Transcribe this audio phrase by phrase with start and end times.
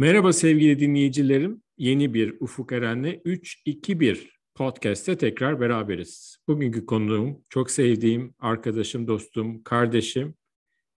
[0.00, 1.62] Merhaba sevgili dinleyicilerim.
[1.78, 6.38] Yeni bir Ufuk Eren'le 3-2-1 podcast'te tekrar beraberiz.
[6.48, 10.34] Bugünkü konuğum çok sevdiğim arkadaşım, dostum, kardeşim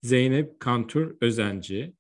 [0.03, 1.95] Zeynep Kantur Özenci.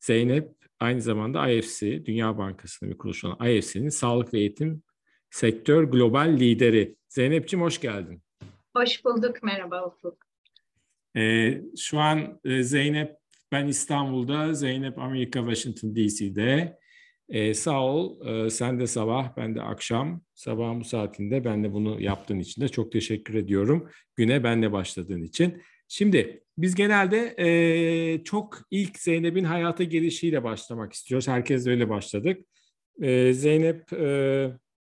[0.00, 0.48] Zeynep
[0.80, 4.82] aynı zamanda IFC, Dünya Bankası'nın bir kuruluşu olan IFC'nin sağlık ve eğitim
[5.30, 6.96] sektör global lideri.
[7.08, 8.22] Zeynep'ciğim hoş geldin.
[8.76, 10.26] Hoş bulduk, merhaba Ufuk.
[11.16, 13.16] Ee, şu an e, Zeynep
[13.52, 16.78] ben İstanbul'da, Zeynep Amerika Washington DC'de.
[17.28, 20.22] Ee, sağ ol, ee, sen de sabah, ben de akşam.
[20.34, 23.90] Sabah bu saatinde ben de bunu yaptığın için de çok teşekkür ediyorum.
[24.16, 25.62] Güne benle başladığın için.
[25.88, 31.28] Şimdi biz genelde e, çok ilk Zeynep'in hayata gelişiyle başlamak istiyoruz.
[31.28, 32.46] Herkes öyle başladık.
[33.02, 34.50] E, Zeynep e,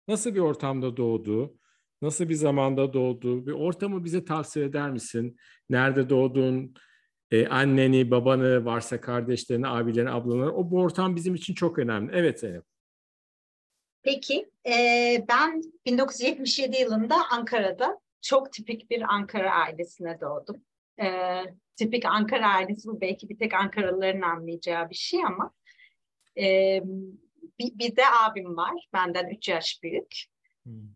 [0.09, 1.57] nasıl bir ortamda doğdu?
[2.03, 3.47] Nasıl bir zamanda doğdu?
[3.47, 5.37] Bir ortamı bize tavsiye eder misin?
[5.71, 6.75] Nerede doğdun?
[7.31, 10.57] E, anneni, babanı, varsa kardeşlerini, abilerini, ablalarını.
[10.57, 12.13] O bu ortam bizim için çok önemli.
[12.15, 12.65] Evet Zeynep.
[14.03, 14.75] Peki, e,
[15.29, 20.65] ben 1977 yılında Ankara'da çok tipik bir Ankara ailesine doğdum.
[21.03, 21.07] E,
[21.77, 25.53] tipik Ankara ailesi bu belki bir tek Ankaralıların anlayacağı bir şey ama
[26.39, 26.81] e,
[27.59, 30.25] bir, bir de abim var, benden 3 yaş büyük.
[30.65, 30.89] Hmm.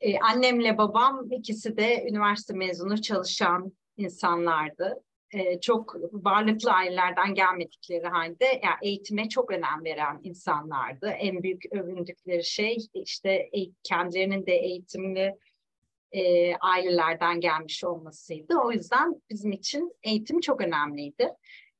[0.00, 5.02] E, annemle babam ikisi de üniversite mezunu çalışan insanlardı
[5.32, 11.08] e, çok varlıklı ailelerden gelmedikleri halde yani eğitime çok önem veren insanlardı.
[11.08, 13.50] En büyük övündükleri şey işte
[13.82, 15.36] kendilerinin de eğitimli
[16.12, 18.54] e, ailelerden gelmiş olmasıydı.
[18.64, 21.28] O yüzden bizim için eğitim çok önemliydi.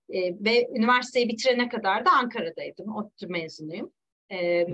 [0.08, 2.96] E, ve üniversiteyi bitirene kadar da Ankara'daydım.
[2.96, 3.92] ODTÜ mezunuyum.
[4.32, 4.66] E,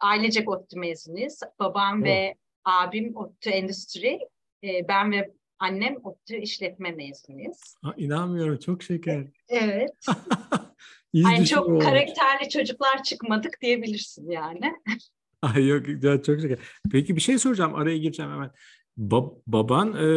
[0.00, 1.40] ailecek ODTÜ mezunuyuz.
[1.58, 2.04] Babam Hı.
[2.04, 4.18] ve abim ODTÜ Endüstri.
[4.64, 7.74] E, ben ve Annem ODTÜ işletme mezunuyuz.
[7.82, 9.26] Ha, inanmıyorum çok şeker.
[9.48, 10.06] Evet.
[11.12, 11.84] yani çok olmuş.
[11.84, 14.72] karakterli çocuklar çıkmadık diyebilirsin yani.
[15.42, 16.58] Ay yok çok şeker.
[16.92, 18.50] Peki bir şey soracağım araya gireceğim hemen.
[18.98, 20.08] Ba- baban e,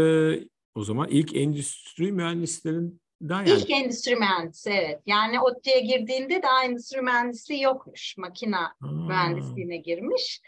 [0.75, 3.50] o zaman ilk endüstri mühendislerinden yani.
[3.50, 5.02] İlk endüstri mühendisi evet.
[5.06, 8.18] Yani ODTÜ'ye girdiğinde daha endüstri mühendisliği yokmuş.
[8.18, 8.88] Makina Aa.
[8.88, 10.41] mühendisliğine girmiş.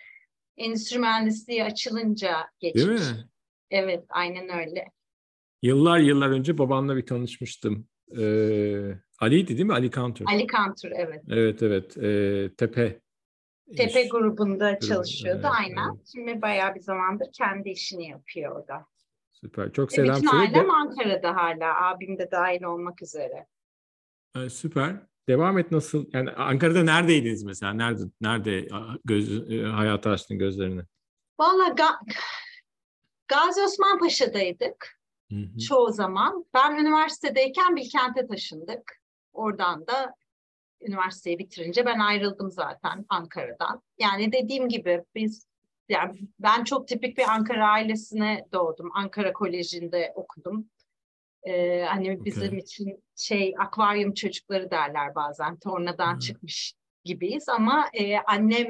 [0.57, 2.85] Endüstri mühendisliği açılınca geçmiş.
[2.85, 3.29] Değil mi?
[3.71, 4.91] Evet, aynen öyle.
[5.61, 7.87] Yıllar yıllar önce babanla bir tanışmıştım.
[8.19, 9.73] Ee, Ali'ydi değil mi?
[9.73, 10.25] Ali Kantur.
[10.27, 11.23] Ali Kantur, evet.
[11.29, 11.97] Evet, evet.
[11.97, 12.99] Ee, Tepe.
[13.77, 15.95] Tepe grubunda çalışıyordu, evet, aynen.
[15.95, 16.07] Evet.
[16.11, 18.85] Şimdi bayağı bir zamandır kendi işini yapıyor orada.
[19.31, 20.43] Süper, çok selam Bütün söyle.
[20.43, 23.45] ailem Ankara'da hala, abim de dahil olmak üzere.
[24.35, 24.95] Ee, süper.
[25.27, 26.05] Devam et nasıl?
[26.13, 27.73] Yani Ankara'da neredeydiniz mesela?
[27.73, 28.67] Nerede nerede
[29.05, 30.81] göz, e, hayata açtın gözlerini?
[31.39, 31.77] Valla
[33.31, 34.99] Gazi Osman Paşa'daydık
[35.31, 35.59] hı hı.
[35.59, 36.45] çoğu zaman.
[36.53, 39.01] Ben üniversitedeyken Bilkent'e taşındık.
[39.33, 40.15] Oradan da
[40.81, 43.81] üniversiteyi bitirince ben ayrıldım zaten Ankara'dan.
[43.99, 45.47] Yani dediğim gibi biz
[45.89, 48.91] yani ben çok tipik bir Ankara ailesine doğdum.
[48.93, 50.69] Ankara Koleji'nde okudum.
[51.43, 52.59] Ee, hani bizim okay.
[52.59, 55.59] için şey akvaryum çocukları derler bazen.
[55.59, 56.19] Tornadan hmm.
[56.19, 58.67] çıkmış gibiyiz ama e, annem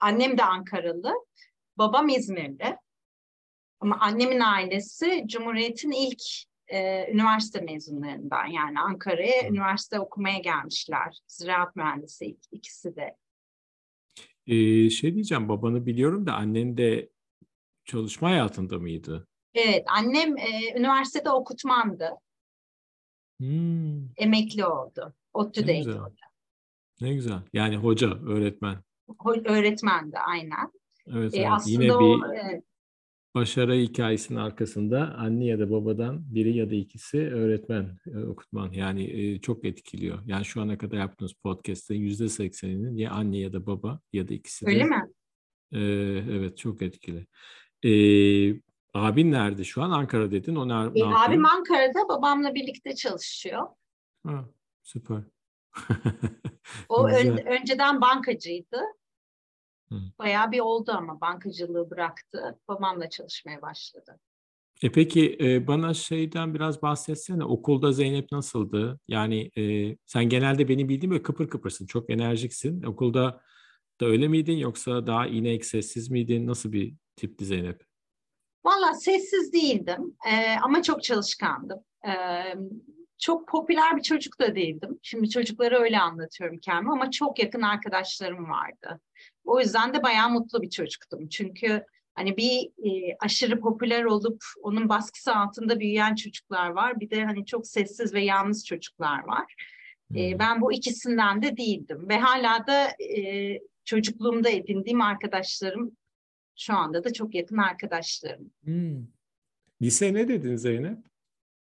[0.00, 1.14] annem de Ankaralı.
[1.78, 2.76] Babam İzmirli.
[3.80, 6.22] Ama annemin ailesi Cumhuriyet'in ilk
[6.68, 11.18] e, üniversite mezunlarından yani Ankara'ya üniversite okumaya gelmişler.
[11.26, 13.16] Ziraat mühendisi ikisi de.
[14.46, 17.10] Ee, şey diyeceğim babanı biliyorum da annen de
[17.84, 19.28] çalışma hayatında mıydı?
[19.54, 22.10] Evet annem e, üniversitede okutmandı.
[23.40, 24.08] Hmm.
[24.16, 25.14] Emekli oldu.
[25.32, 26.14] ODTÜ'deydi orada.
[27.00, 27.40] Ne güzel.
[27.52, 28.76] Yani hoca, öğretmen.
[29.08, 30.72] Ho- öğretmendi aynen.
[31.06, 31.48] Evet, ee, evet.
[31.50, 32.64] Aslında yine o, bir evet,
[33.34, 38.72] başarı hikayesinin arkasında anne ya da babadan biri ya da ikisi öğretmen, e, okutman.
[38.72, 40.18] Yani e, çok etkiliyor.
[40.26, 44.34] Yani şu ana kadar yaptığınız podcast'te yüzde sekseninin ya anne ya da baba ya da
[44.34, 44.70] ikisi de.
[44.70, 45.02] Öyle mi?
[45.72, 45.80] E,
[46.30, 47.26] evet çok etkili.
[47.84, 47.92] E,
[48.94, 49.90] abin nerede şu an?
[49.90, 50.54] Ankara dedin.
[50.54, 53.66] O ner- e, abim Ankara'da babamla birlikte çalışıyor.
[54.26, 54.48] Ha,
[54.82, 55.22] süper.
[56.88, 58.80] o ön, önceden bankacıydı.
[60.18, 62.58] Bayağı bir oldu ama bankacılığı bıraktı.
[62.68, 64.18] Babamla çalışmaya başladı.
[64.82, 67.44] E peki e, bana şeyden biraz bahsetsene.
[67.44, 69.00] Okulda Zeynep nasıldı?
[69.08, 71.86] Yani e, sen genelde beni bildiğim böyle kıpır kıpırsın.
[71.86, 72.82] Çok enerjiksin.
[72.82, 73.40] Okulda
[74.00, 76.46] da öyle miydin yoksa daha inek sessiz miydin?
[76.46, 77.84] Nasıl bir tipti Zeynep?
[78.64, 81.78] Valla sessiz değildim e, ama çok çalışkandım.
[82.06, 82.12] E,
[83.18, 84.98] çok popüler bir çocuk da değildim.
[85.02, 89.00] Şimdi çocuklara öyle anlatıyorum kendimi ama çok yakın arkadaşlarım vardı.
[89.44, 91.28] O yüzden de bayağı mutlu bir çocuktum.
[91.28, 91.84] Çünkü
[92.14, 97.00] hani bir e, aşırı popüler olup onun baskısı altında büyüyen çocuklar var.
[97.00, 99.54] Bir de hani çok sessiz ve yalnız çocuklar var.
[100.16, 102.88] E, ben bu ikisinden de değildim ve hala da
[103.18, 105.96] e, çocukluğumda edindiğim arkadaşlarım
[106.56, 108.50] şu anda da çok yakın arkadaşlarım.
[108.64, 109.06] Hmm.
[109.82, 110.98] Lise ne dedin Zeynep?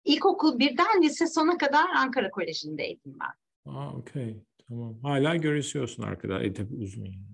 [0.05, 3.71] İlkokul birden lise sona kadar Ankara Koleji'ndeydim ben.
[3.71, 4.43] Aa, okey.
[4.67, 4.99] Tamam.
[5.01, 6.43] Hala görüşüyorsun arkadaş.
[6.43, 7.32] E, tabii uzun yani.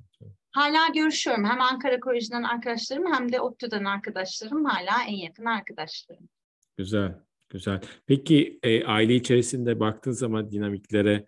[0.51, 1.45] Hala görüşüyorum.
[1.45, 6.29] Hem Ankara Koleji'nden arkadaşlarım hem de ODTÜ'den arkadaşlarım hala en yakın arkadaşlarım.
[6.77, 7.15] Güzel,
[7.49, 7.81] güzel.
[8.05, 11.25] Peki e, aile içerisinde baktığın zaman dinamiklere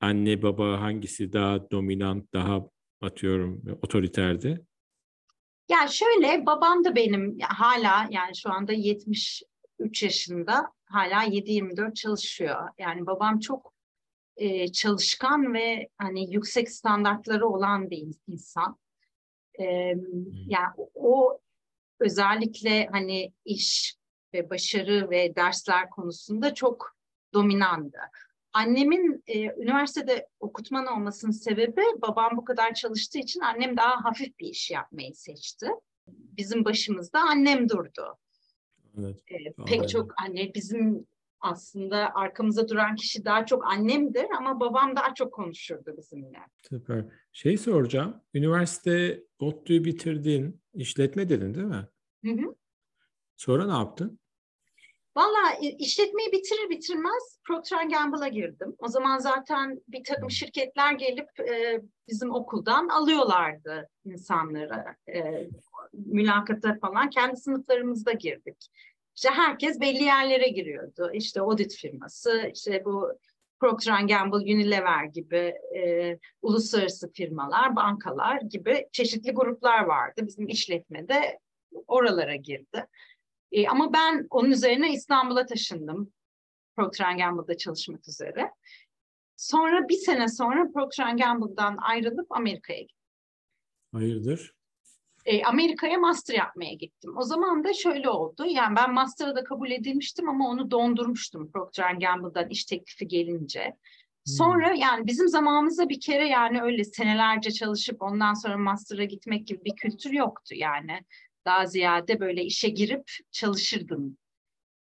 [0.00, 2.70] anne baba hangisi daha dominant, daha
[3.00, 4.66] atıyorum otoriterdi?
[5.68, 12.68] Ya şöyle babam da benim hala yani şu anda 73 yaşında hala 7-24 çalışıyor.
[12.78, 13.77] Yani babam çok
[14.38, 18.78] e, çalışkan ve hani yüksek standartları olan bir insan.
[19.60, 19.64] E,
[20.46, 21.40] yani o
[22.00, 23.96] özellikle hani iş
[24.34, 26.96] ve başarı ve dersler konusunda çok
[27.34, 27.98] dominandı.
[28.52, 34.48] Annemin e, üniversitede okutman olmasının sebebi babam bu kadar çalıştığı için annem daha hafif bir
[34.48, 35.66] iş yapmayı seçti.
[36.08, 38.18] Bizim başımızda annem durdu.
[38.98, 39.16] Evet.
[39.30, 41.06] E, pek çok anne bizim
[41.40, 46.38] aslında arkamızda duran kişi daha çok annemdir ama babam daha çok konuşurdu bizimle.
[46.68, 47.04] Süper.
[47.32, 48.20] Şey soracağım.
[48.34, 50.60] Üniversite ODTÜ'yü bitirdin.
[50.74, 51.88] işletme dedin değil mi?
[52.24, 52.54] Hı hı.
[53.36, 54.18] Sonra ne yaptın?
[55.16, 58.74] Valla işletmeyi bitirir bitirmez Procter Gamble'a girdim.
[58.78, 64.84] O zaman zaten bir takım şirketler gelip e, bizim okuldan alıyorlardı insanları.
[65.14, 65.48] E,
[65.92, 68.70] mülakata falan kendi sınıflarımızda girdik.
[69.18, 71.10] İşte herkes belli yerlere giriyordu.
[71.12, 73.12] İşte audit firması, işte bu
[73.60, 80.20] Procter Gamble, Unilever gibi e, uluslararası firmalar, bankalar gibi çeşitli gruplar vardı.
[80.26, 81.38] Bizim işletmede
[81.86, 82.86] oralara girdi.
[83.52, 86.12] E, ama ben onun üzerine İstanbul'a taşındım.
[86.76, 88.50] Procter Gamble'da çalışmak üzere.
[89.36, 92.96] Sonra bir sene sonra Procter Gamble'dan ayrılıp Amerika'ya gittim.
[93.92, 94.57] Hayırdır?
[95.28, 97.16] E, Amerika'ya master yapmaya gittim.
[97.16, 98.46] O zaman da şöyle oldu.
[98.46, 103.64] Yani ben master'a da kabul edilmiştim ama onu dondurmuştum Procter Gamble'dan iş teklifi gelince.
[103.64, 103.76] Hmm.
[104.24, 109.64] Sonra yani bizim zamanımızda bir kere yani öyle senelerce çalışıp ondan sonra master'a gitmek gibi
[109.64, 111.00] bir kültür yoktu yani.
[111.44, 114.16] Daha ziyade böyle işe girip çalışırdım.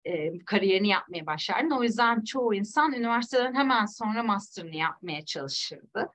[0.06, 1.72] E, kariyerini yapmaya başlardın.
[1.72, 6.10] O yüzden çoğu insan üniversiteden hemen sonra master'ını yapmaya çalışırdı.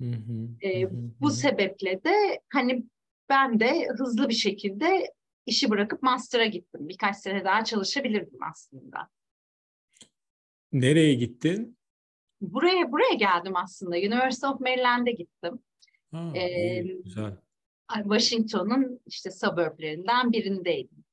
[0.00, 0.90] Hı hı, e, hı,
[1.20, 2.84] bu sebeple de hani
[3.28, 5.12] ben de hızlı bir şekilde
[5.46, 6.88] işi bırakıp master'a gittim.
[6.88, 9.08] Birkaç sene daha çalışabilirdim aslında.
[10.72, 11.78] Nereye gittin?
[12.40, 13.96] Buraya buraya geldim aslında.
[13.96, 15.58] University of Maryland'e gittim.
[16.10, 17.36] Ha, ee, güzel.
[17.94, 21.04] Washington'un işte suburblerinden birindeydim.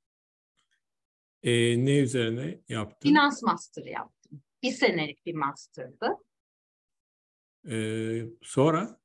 [1.44, 3.10] Ee, ne üzerine yaptın?
[3.10, 4.42] Finans master yaptım.
[4.64, 6.18] Bir senelik bir master'dı.
[7.70, 9.00] Ee, sonra?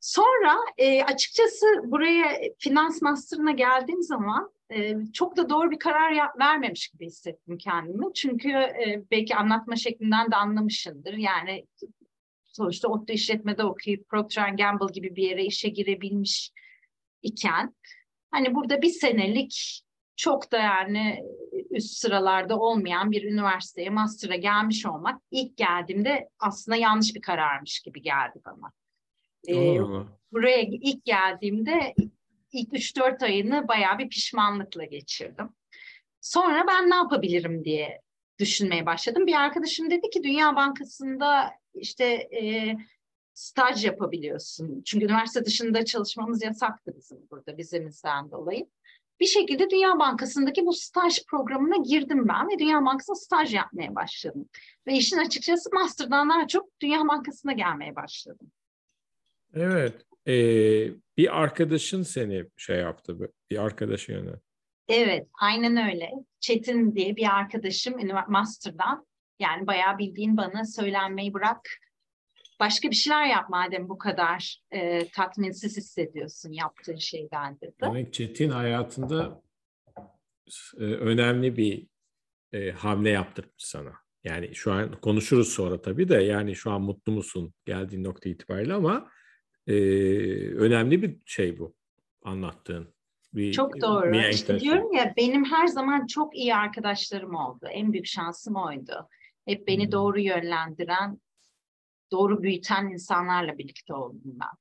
[0.00, 6.38] Sonra e, açıkçası buraya finans master'ına geldiğim zaman e, çok da doğru bir karar yap,
[6.38, 8.14] vermemiş gibi hissettim kendimi.
[8.14, 11.12] Çünkü e, belki anlatma şeklinden de anlamışındır.
[11.12, 11.66] Yani
[12.46, 16.52] sonuçta ODTÜ işletmede okuyup Procter Gamble gibi bir yere işe girebilmiş
[17.22, 17.74] iken
[18.30, 19.82] hani burada bir senelik
[20.16, 21.24] çok da yani
[21.70, 28.02] üst sıralarda olmayan bir üniversiteye master'a gelmiş olmak ilk geldiğimde aslında yanlış bir kararmış gibi
[28.02, 28.72] geldi bana.
[29.48, 29.78] Ee,
[30.32, 31.94] buraya ilk geldiğimde
[32.52, 35.48] ilk 3-4 ayını bayağı bir pişmanlıkla geçirdim.
[36.20, 38.00] Sonra ben ne yapabilirim diye
[38.38, 39.26] düşünmeye başladım.
[39.26, 42.04] Bir arkadaşım dedi ki Dünya Bankası'nda işte
[42.42, 42.76] e,
[43.34, 44.82] staj yapabiliyorsun.
[44.86, 48.66] Çünkü üniversite dışında çalışmamız yasaktı bizim burada vizemizden dolayı.
[49.20, 54.48] Bir şekilde Dünya Bankası'ndaki bu staj programına girdim ben ve Dünya Bankası'nda staj yapmaya başladım.
[54.86, 58.50] Ve işin açıkçası master'dan daha çok Dünya Bankası'na gelmeye başladım.
[59.54, 60.06] Evet.
[60.26, 63.18] Ee, bir arkadaşın seni şey yaptı,
[63.50, 64.30] bir arkadaşın yani.
[64.88, 66.10] Evet, aynen öyle.
[66.40, 67.94] Çetin diye bir arkadaşım
[68.28, 69.06] master'dan
[69.40, 71.60] yani bayağı bildiğin bana söylenmeyi bırak.
[72.60, 77.74] Başka bir şeyler yap madem bu kadar e, tatminsiz hissediyorsun yaptığın şeyden dedi.
[77.80, 79.42] Demek Çetin hayatında
[80.78, 81.86] e, önemli bir
[82.52, 83.92] e, hamle yaptırmış sana.
[84.24, 88.74] Yani şu an konuşuruz sonra tabii de yani şu an mutlu musun geldiğin nokta itibariyle
[88.74, 89.10] ama
[89.66, 89.74] e,
[90.54, 91.74] önemli bir şey bu
[92.22, 92.94] anlattığın.
[93.34, 94.12] Bir, Çok doğru.
[94.12, 97.66] Bir işte diyorum ya benim her zaman çok iyi arkadaşlarım oldu.
[97.70, 99.08] En büyük şansım oydu.
[99.46, 99.92] Hep beni hmm.
[99.92, 101.20] doğru yönlendiren,
[102.12, 104.58] doğru büyüten insanlarla birlikte oldum ben.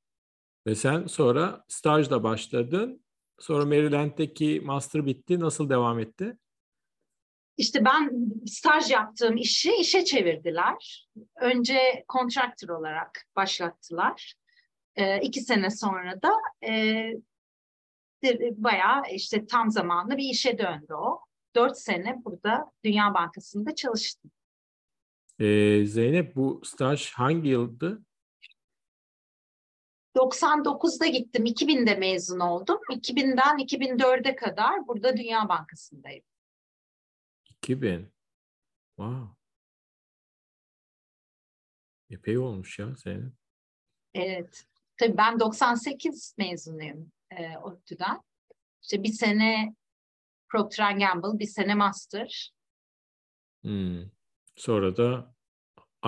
[0.67, 3.03] Ve sen sonra stajda başladın.
[3.39, 5.39] Sonra Maryland'deki master bitti.
[5.39, 6.37] Nasıl devam etti?
[7.59, 8.11] işte ben
[8.45, 11.07] staj yaptığım işi işe çevirdiler.
[11.35, 14.33] Önce kontraktör olarak başlattılar.
[14.99, 16.31] E, iki sene sonra da
[16.67, 17.11] e,
[18.51, 21.19] bayağı işte tam zamanlı bir işe döndü o.
[21.55, 24.31] Dört sene burada Dünya Bankası'nda çalıştım.
[25.39, 28.03] Ee, Zeynep bu staj hangi yıldı?
[30.15, 31.45] 99'da gittim.
[31.45, 32.79] 2000'de mezun oldum.
[32.89, 36.23] 2000'den 2004'e kadar burada Dünya Bankası'ndayım.
[37.45, 38.11] 2000.
[38.95, 39.35] Wow.
[42.09, 43.33] Epey olmuş ya Zeynep.
[44.13, 44.65] Evet.
[44.99, 48.21] Tabii ben 98 mezunuyum e, ODTÜ'den.
[48.81, 49.75] İşte bir sene
[50.49, 52.51] Procter Gamble, bir sene Master.
[53.61, 54.03] Hmm.
[54.55, 55.33] Sonra da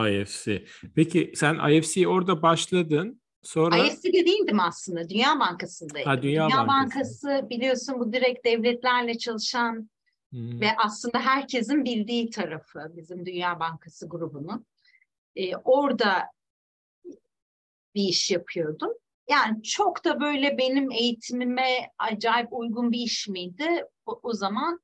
[0.10, 0.66] IFC.
[0.96, 3.22] Peki sen IFC orada başladın.
[3.44, 5.10] Sonra IFC'de değildim aslında.
[5.10, 6.10] Dünya Bankası'ndaydım.
[6.10, 7.28] Ha, Dünya Dünya, Bankası.
[7.28, 9.90] Bankası biliyorsun bu direkt devletlerle çalışan
[10.30, 10.62] Hmm.
[10.62, 14.66] ve aslında herkesin bildiği tarafı bizim Dünya Bankası grubunun.
[15.36, 16.24] Ee, orada
[17.96, 18.94] bir iş yapıyordum.
[19.30, 24.80] Yani çok da böyle benim eğitimime acayip uygun bir iş miydi o, o zaman?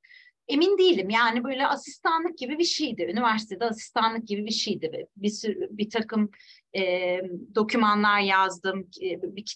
[0.48, 1.10] Emin değilim.
[1.10, 3.02] Yani böyle asistanlık gibi bir şeydi.
[3.02, 5.06] Üniversitede asistanlık gibi bir şeydi.
[5.16, 6.30] Bir sürü bir takım
[6.76, 7.20] e,
[7.54, 8.88] dokümanlar yazdım.
[9.00, 9.48] Bir,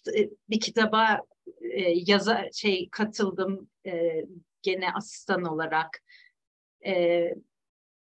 [0.48, 1.20] bir kitaba
[1.60, 4.24] e, yaza şey katıldım e,
[4.62, 6.02] gene asistan olarak.
[6.86, 7.28] E,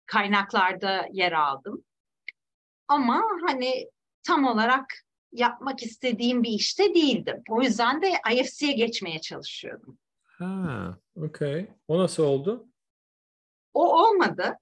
[0.06, 1.84] kaynaklarda yer aldım.
[2.88, 3.90] Ama hani
[4.28, 4.86] tam olarak
[5.34, 7.44] yapmak istediğim bir işte değildim.
[7.50, 9.98] O yüzden de IFC'ye geçmeye çalışıyordum.
[10.24, 11.68] Ha, okey.
[11.88, 12.68] O nasıl oldu?
[13.74, 14.58] O olmadı.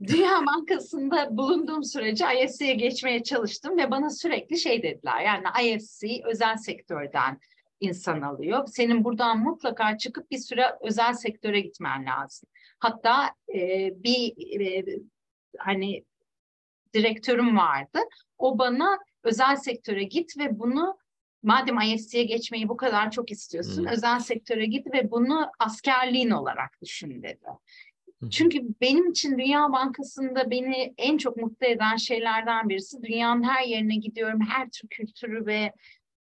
[0.00, 5.20] Dünya Bankası'nda bulunduğum sürece IFC'ye geçmeye çalıştım ve bana sürekli şey dediler.
[5.20, 7.40] Yani IFC özel sektörden
[7.80, 8.66] insan alıyor.
[8.66, 12.48] Senin buradan mutlaka çıkıp bir süre özel sektöre gitmen lazım.
[12.78, 14.84] Hatta e, bir e,
[15.58, 16.04] hani
[16.94, 17.98] direktörüm vardı.
[18.38, 20.98] O bana özel sektöre git ve bunu
[21.42, 23.92] madem IFC'ye geçmeyi bu kadar çok istiyorsun, Hmm.
[23.92, 27.46] özel sektöre git ve bunu askerliğin olarak düşün dedi.
[28.30, 33.96] Çünkü benim için Dünya Bankası'nda beni en çok mutlu eden şeylerden birisi dünyanın her yerine
[33.96, 35.72] gidiyorum, her tür kültürü ve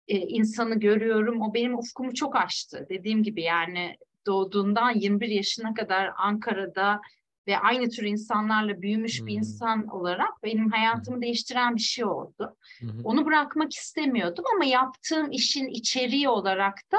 [0.08, 1.42] e, insanı görüyorum.
[1.42, 2.88] O benim ufkumu çok açtı.
[2.90, 7.02] Dediğim gibi yani doğduğundan 21 yaşına kadar Ankara'da
[7.48, 9.38] ve aynı tür insanlarla büyümüş bir Hmm.
[9.38, 12.58] insan olarak benim hayatımı değiştiren bir şey oldu.
[12.80, 12.88] Hı.
[13.04, 16.98] Onu bırakmak istemiyordum ama yaptığım işin içeriği olarak da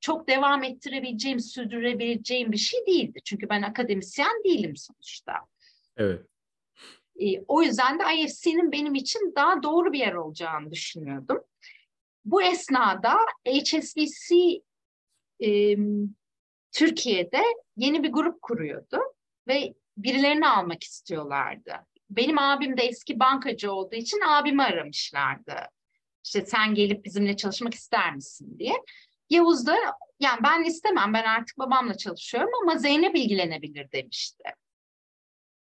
[0.00, 3.18] çok devam ettirebileceğim, sürdürebileceğim bir şey değildi.
[3.24, 5.32] Çünkü ben akademisyen değilim sonuçta.
[5.96, 6.26] Evet.
[7.20, 11.40] E, o yüzden de IFC'nin benim için daha doğru bir yer olacağını düşünüyordum.
[12.24, 14.34] Bu esnada HSBC
[15.44, 15.76] e,
[16.72, 17.42] Türkiye'de
[17.76, 18.98] yeni bir grup kuruyordu
[19.48, 21.74] ve birilerini almak istiyorlardı.
[22.10, 25.56] Benim abim de eski bankacı olduğu için abimi aramışlardı.
[26.24, 28.74] İşte sen gelip bizimle çalışmak ister misin diye.
[29.30, 29.76] Yavuz da
[30.20, 34.44] yani ben istemem ben artık babamla çalışıyorum ama Zeynep ilgilenebilir demişti.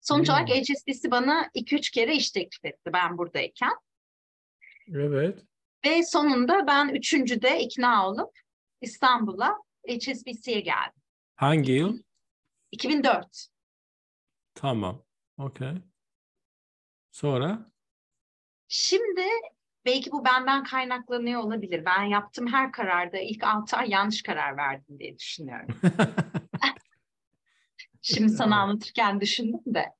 [0.01, 0.35] Sonuç Hmm.
[0.35, 3.73] olarak HSBC bana 2-3 kere iş teklif etti ben buradayken.
[4.95, 5.39] Evet.
[5.87, 8.39] Ve sonunda ben üçüncüde ikna olup
[8.81, 9.57] İstanbul'a
[9.89, 11.03] HSBC'ye geldim.
[11.37, 11.99] Hangi yıl?
[12.73, 13.47] 2004.
[14.55, 15.03] Tamam.
[15.39, 15.73] Okey.
[17.11, 17.67] Sonra?
[18.69, 19.23] Şimdi
[19.85, 21.85] belki bu benden kaynaklanıyor olabilir.
[21.85, 25.69] Ben yaptığım her kararda ilk 6 ay yanlış karar verdim diye düşünüyorum.
[28.03, 29.93] Şimdi sana anlatırken düşündüm de.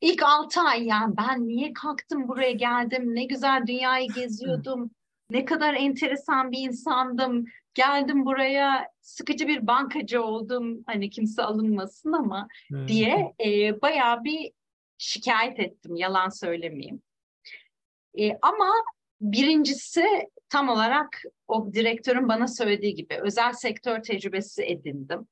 [0.00, 4.90] İlk 6 ay yani ben niye kalktım buraya geldim, ne güzel dünyayı geziyordum,
[5.30, 7.46] ne kadar enteresan bir insandım.
[7.78, 12.88] Geldim buraya sıkıcı bir bankacı oldum, hani kimse alınmasın ama Hı.
[12.88, 14.52] diye e, bayağı bir
[14.98, 17.02] şikayet ettim, yalan söylemeyeyim.
[18.18, 18.70] E, ama
[19.20, 20.04] birincisi
[20.48, 25.28] tam olarak o direktörün bana söylediği gibi özel sektör tecrübesi edindim.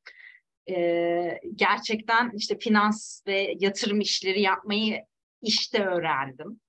[0.71, 5.05] E, gerçekten işte finans ve yatırım işleri yapmayı
[5.43, 6.61] işte öğrendim.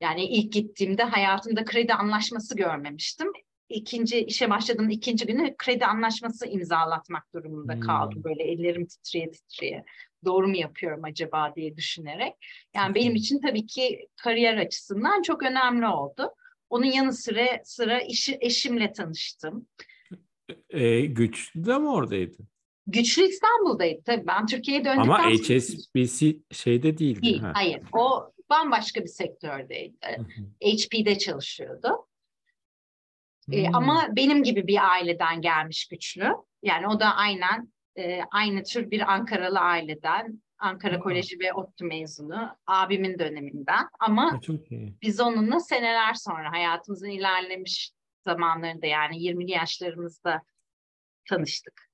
[0.00, 3.32] Yani ilk gittiğimde hayatımda kredi anlaşması görmemiştim.
[3.72, 7.80] İkinci işe başladığım ikinci günü kredi anlaşması imzalatmak durumunda Hmm.
[7.80, 8.24] kaldım.
[8.24, 9.84] Böyle ellerim titreye titreye.
[10.24, 12.34] Doğru mu yapıyorum acaba diye düşünerek.
[12.74, 16.30] Yani benim için tabii ki kariyer açısından çok önemli oldu.
[16.70, 19.66] Onun yanı sıra sıra işi, eşimle tanıştım.
[20.70, 22.48] E, güçlü de mi oradaydın?
[22.86, 24.26] Güçlü İstanbul'daydı tabii.
[24.26, 25.30] Ben Türkiye'ye döndükten Ama.
[25.30, 27.22] HSBC şeyde değildi.
[27.22, 27.52] Değil, ha.
[27.54, 27.80] hayır.
[27.92, 29.96] O bambaşka bir sektördeydi.
[30.64, 31.88] HP'de çalışıyordu.
[33.50, 33.74] E, Hmm.
[33.74, 36.32] ama benim gibi bir aileden gelmiş güçlü.
[36.62, 42.56] Yani o da aynen e, aynı tür bir Ankaralı aileden Ankara Koleji ve ODTÜ mezunu.
[42.66, 43.88] Abimin döneminden.
[44.00, 44.40] Ama
[45.02, 47.92] biz onunla seneler sonra hayatımızın ilerlemiş
[48.24, 50.42] zamanlarında yani 20'li yaşlarımızda
[51.28, 51.92] tanıştık.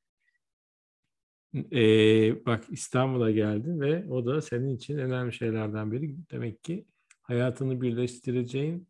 [1.55, 6.17] Ee, bak İstanbul'a geldin ve o da senin için önemli şeylerden biri.
[6.31, 6.85] Demek ki
[7.23, 8.89] hayatını birleştireceğin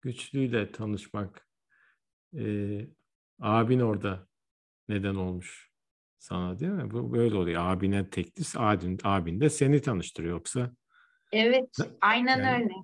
[0.00, 1.46] güçlüyle tanışmak.
[2.38, 2.86] Ee,
[3.40, 4.28] abin orada
[4.88, 5.70] neden olmuş
[6.18, 6.90] sana değil mi?
[6.90, 7.62] Bu böyle oluyor.
[7.64, 10.70] Abine teklif, abin, abin de seni tanıştırıyor yoksa.
[11.32, 12.74] Evet, aynen yani, öyle.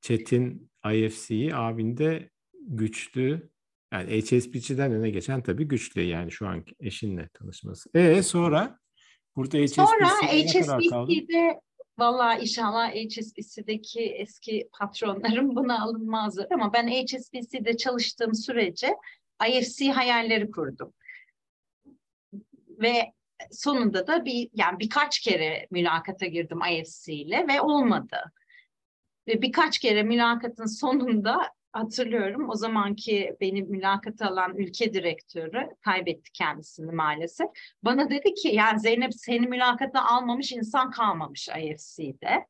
[0.00, 3.50] Çetin IFC'yi abinde güçlü
[3.92, 7.90] yani HSBC'den öne geçen tabii güçlü yani şu anki eşinle tanışması.
[7.94, 8.78] E sonra
[9.36, 11.60] burada HSBC'de Sonra HSBC'de
[11.98, 18.96] valla inşallah HSBC'deki eski patronlarım buna alınmazlar ama ben HSBC'de çalıştığım sürece
[19.48, 20.92] IFC hayalleri kurdum.
[22.68, 23.12] Ve
[23.50, 28.32] sonunda da bir yani birkaç kere mülakata girdim IFC ile ve olmadı.
[29.28, 36.92] Ve birkaç kere mülakatın sonunda hatırlıyorum o zamanki beni mülakata alan ülke direktörü kaybetti kendisini
[36.92, 37.46] maalesef.
[37.82, 42.46] Bana dedi ki yani Zeynep seni mülakata almamış insan kalmamış IFC'de.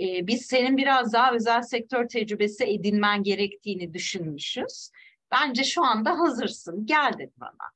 [0.00, 4.90] Ee, biz senin biraz daha özel sektör tecrübesi edinmen gerektiğini düşünmüşüz.
[5.32, 7.70] Bence şu anda hazırsın gel dedi bana.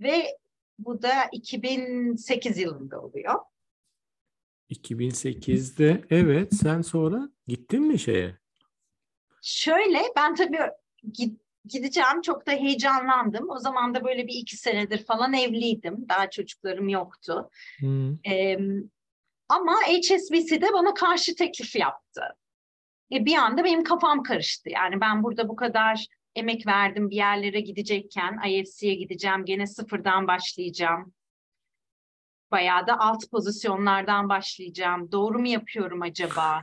[0.00, 0.38] Ve
[0.78, 3.34] bu da 2008 yılında oluyor.
[4.70, 8.38] 2008'de evet sen sonra gittin mi şeye?
[9.42, 10.58] Şöyle ben tabii
[11.68, 13.50] gideceğim çok da heyecanlandım.
[13.50, 16.08] O zaman da böyle bir iki senedir falan evliydim.
[16.08, 17.50] Daha çocuklarım yoktu.
[17.78, 18.12] Hmm.
[18.26, 18.58] Ee,
[19.48, 22.22] ama HSBC'de bana karşı teklif yaptı.
[23.12, 24.70] E, bir anda benim kafam karıştı.
[24.70, 29.44] Yani ben burada bu kadar emek verdim bir yerlere gidecekken IFC'ye gideceğim.
[29.44, 31.14] Gene sıfırdan başlayacağım.
[32.50, 35.12] Bayağı da alt pozisyonlardan başlayacağım.
[35.12, 36.62] Doğru mu yapıyorum acaba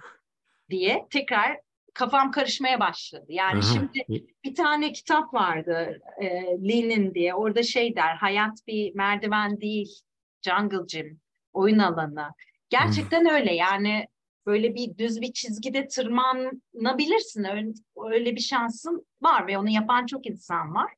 [0.70, 1.65] diye tekrar
[1.96, 3.26] kafam karışmaya başladı.
[3.30, 3.74] Yani Aha.
[3.74, 6.28] şimdi bir tane kitap vardı e,
[6.68, 7.34] Lenin diye.
[7.34, 10.00] Orada şey der, hayat bir merdiven değil,
[10.42, 11.20] jungle gym,
[11.54, 12.30] oyun alanı.
[12.70, 14.08] Gerçekten öyle yani
[14.46, 17.44] böyle bir düz bir çizgide tırmanabilirsin.
[17.44, 17.74] Öyle,
[18.06, 20.94] öyle bir şansın var ve onu yapan çok insan var.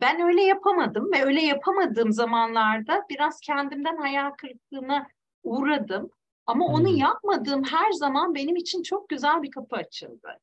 [0.00, 5.06] Ben öyle yapamadım ve öyle yapamadığım zamanlarda biraz kendimden hayal kırıklığına
[5.42, 6.10] uğradım.
[6.46, 6.96] Ama onu hmm.
[6.96, 10.40] yapmadığım her zaman benim için çok güzel bir kapı açıldı.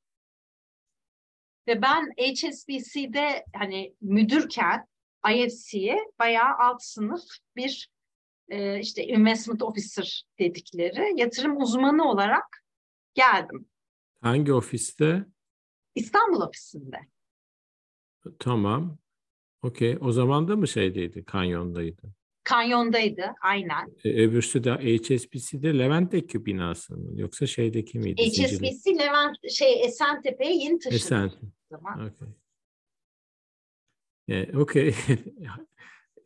[1.68, 4.88] Ve ben HSBC'de hani müdürken
[5.34, 7.24] IFC'ye bayağı alt sınıf
[7.56, 7.90] bir
[8.50, 12.64] e, işte investment officer dedikleri yatırım uzmanı olarak
[13.14, 13.66] geldim.
[14.22, 15.26] Hangi ofiste?
[15.96, 16.98] İstanbul ofisinde.
[18.40, 18.98] Tamam.
[19.62, 19.98] Okey.
[20.02, 21.26] O zaman da mı şeydeydi?
[21.26, 22.14] Kanyondaydı.
[22.44, 23.96] Kanyondaydı aynen.
[24.04, 27.20] E, öbürsü de HSBC'de Levent'teki binası mı?
[27.20, 28.22] Yoksa şeydeki miydi?
[28.22, 29.00] HSBC Zincirli?
[29.00, 30.96] Levent şey Esentepe'ye yeni taşındı.
[30.96, 31.32] Esen.
[31.70, 31.94] Zaman.
[32.00, 32.28] Okay.
[34.28, 34.94] Yeah, okay.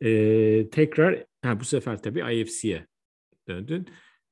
[0.00, 2.86] e, tekrar ha, bu sefer tabii IFC'ye
[3.48, 3.88] döndün.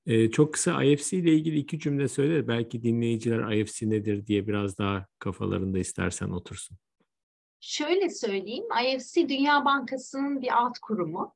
[0.06, 2.48] E, çok kısa IFC ile ilgili iki cümle söyle.
[2.48, 6.76] Belki dinleyiciler IFC nedir diye biraz daha kafalarında istersen otursun.
[7.60, 8.64] Şöyle söyleyeyim.
[8.86, 11.34] IFC Dünya Bankası'nın bir alt kurumu.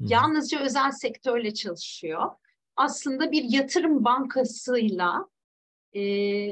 [0.00, 2.30] Yalnızca özel sektörle çalışıyor.
[2.76, 5.28] Aslında bir yatırım bankasıyla
[5.92, 6.02] e,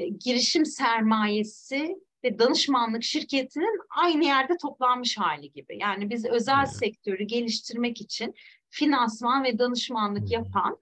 [0.07, 5.77] girişim sermayesi ve danışmanlık şirketinin aynı yerde toplanmış hali gibi.
[5.77, 6.75] Yani biz özel evet.
[6.75, 8.35] sektörü geliştirmek için
[8.69, 10.77] finansman ve danışmanlık yapan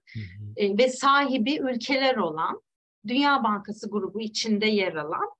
[0.56, 2.62] e, ve sahibi ülkeler olan
[3.06, 5.30] Dünya Bankası grubu içinde yer alan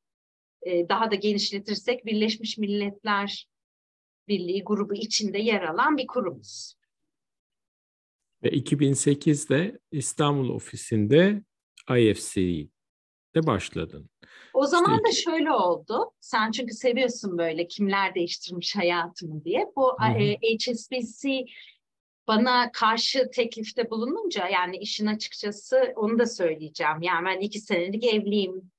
[0.62, 3.48] e, daha da genişletirsek Birleşmiş Milletler
[4.28, 6.74] Birliği grubu içinde yer alan bir kurumuz.
[8.44, 11.42] Ve 2008'de İstanbul ofisinde
[11.98, 14.10] IFC'de başladın.
[14.54, 16.10] O zaman işte da şöyle oldu.
[16.20, 19.66] Sen çünkü seviyorsun böyle kimler değiştirmiş hayatımı diye.
[19.76, 21.44] Bu e, HSBC
[22.28, 27.02] bana karşı teklifte bulununca yani işin açıkçası onu da söyleyeceğim.
[27.02, 28.70] Yani ben iki senelik evliyim.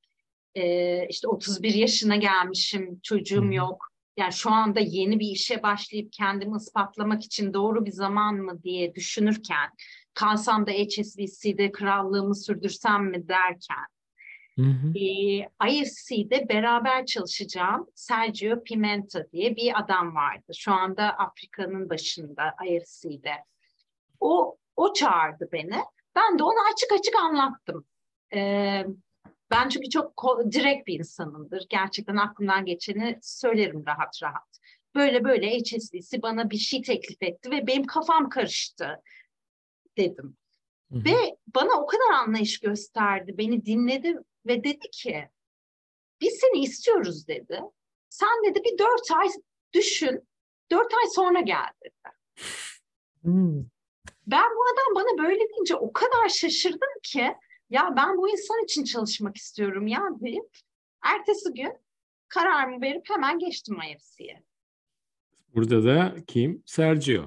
[0.56, 3.00] Ee, işte 31 yaşına gelmişim.
[3.04, 3.54] Çocuğum Hı-hı.
[3.54, 8.64] yok yani şu anda yeni bir işe başlayıp kendimi ispatlamak için doğru bir zaman mı
[8.64, 9.70] diye düşünürken
[10.14, 13.86] kalsam da HSBC'de krallığımı sürdürsem mi derken
[14.60, 15.00] Hı hı.
[15.00, 20.54] E, IFC'de beraber çalışacağım Sergio Pimenta diye bir adam vardı.
[20.58, 23.34] Şu anda Afrika'nın başında IFC'de.
[24.20, 25.84] O, o çağırdı beni.
[26.16, 27.86] Ben de ona açık açık anlattım.
[28.34, 28.86] Ee,
[29.52, 31.66] ben çünkü çok direkt bir insanımdır.
[31.70, 34.60] Gerçekten aklımdan geçeni söylerim rahat rahat.
[34.96, 39.02] Böyle böyle HSBC bana bir şey teklif etti ve benim kafam karıştı
[39.98, 40.38] dedim.
[40.92, 41.06] Hı-hı.
[41.06, 45.30] Ve bana o kadar anlayış gösterdi, beni dinledi ve dedi ki
[46.22, 47.62] biz seni istiyoruz dedi.
[48.10, 49.28] Sen dedi bir dört ay
[49.74, 50.28] düşün,
[50.72, 52.16] dört ay sonra gel dedi.
[53.22, 53.64] Hmm.
[54.28, 57.36] Ben bu adam bana böyle deyince o kadar şaşırdım ki
[57.70, 60.58] ya ben bu insan için çalışmak istiyorum ya deyip
[61.02, 61.74] ertesi gün
[62.28, 64.44] kararımı verip hemen geçtim IFC'ye.
[65.56, 66.64] Burada da kim?
[66.66, 67.26] Sergio.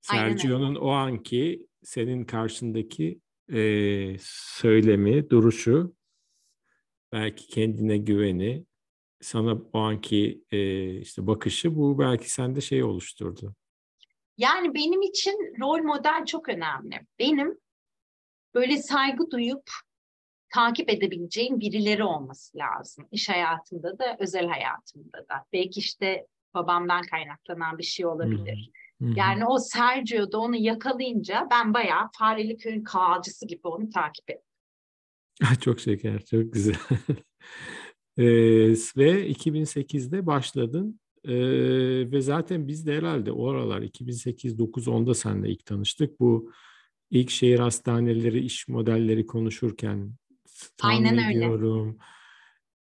[0.00, 3.20] Sergio'nun o anki senin karşındaki
[3.52, 3.60] e,
[4.20, 5.96] söylemi, duruşu,
[7.12, 8.66] belki kendine güveni,
[9.20, 13.54] sana o anki e, işte bakışı bu belki sende şey oluşturdu.
[14.36, 17.00] Yani benim için rol model çok önemli.
[17.18, 17.58] Benim
[18.56, 19.70] böyle saygı duyup
[20.54, 23.08] takip edebileceğim birileri olması lazım.
[23.12, 25.44] İş hayatında da, özel hayatımda da.
[25.52, 28.70] Belki işte babamdan kaynaklanan bir şey olabilir.
[29.02, 29.12] Hı hı.
[29.16, 35.58] Yani o Sergio da onu yakalayınca ben bayağı Fareli Köy'ün kağıcısı gibi onu takip ettim.
[35.60, 36.76] çok şeker, çok güzel.
[38.18, 38.24] ee,
[38.96, 41.34] ve 2008'de başladın ee,
[42.10, 46.20] ve zaten biz de herhalde o aralar 2008, 9, 10'da seninle ilk tanıştık.
[46.20, 46.50] Bu
[47.10, 50.12] ilk şehir hastaneleri iş modelleri konuşurken
[50.82, 51.88] Aynen ediyorum.
[51.88, 51.98] öyle.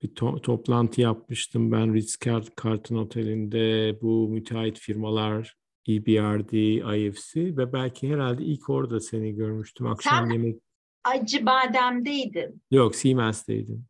[0.02, 5.56] Bir to- toplantı yapmıştım ben Ritz-Carlton Oteli'nde bu müteahhit firmalar
[5.88, 6.52] EBRD,
[6.96, 10.56] IFC ve belki herhalde ilk orada seni görmüştüm akşam Sen yemek.
[11.04, 12.62] Acıbadem'deydin.
[12.70, 13.84] Yok Siemens'teydin.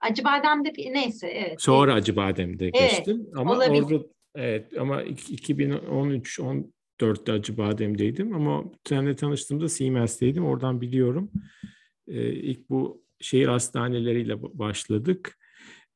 [0.00, 1.62] Acıbadem'de neyse evet.
[1.62, 3.82] Sonra Acıbadem'de evet, geçtim ama olabilir.
[3.82, 4.04] orada
[4.34, 6.40] evet ama 2013
[7.00, 10.46] 14'te Acıbadem'deydim ama seninle tanıştığımda Siemens'teydim.
[10.46, 11.30] Oradan biliyorum.
[12.08, 15.38] Ee, ilk bu şehir hastaneleriyle başladık.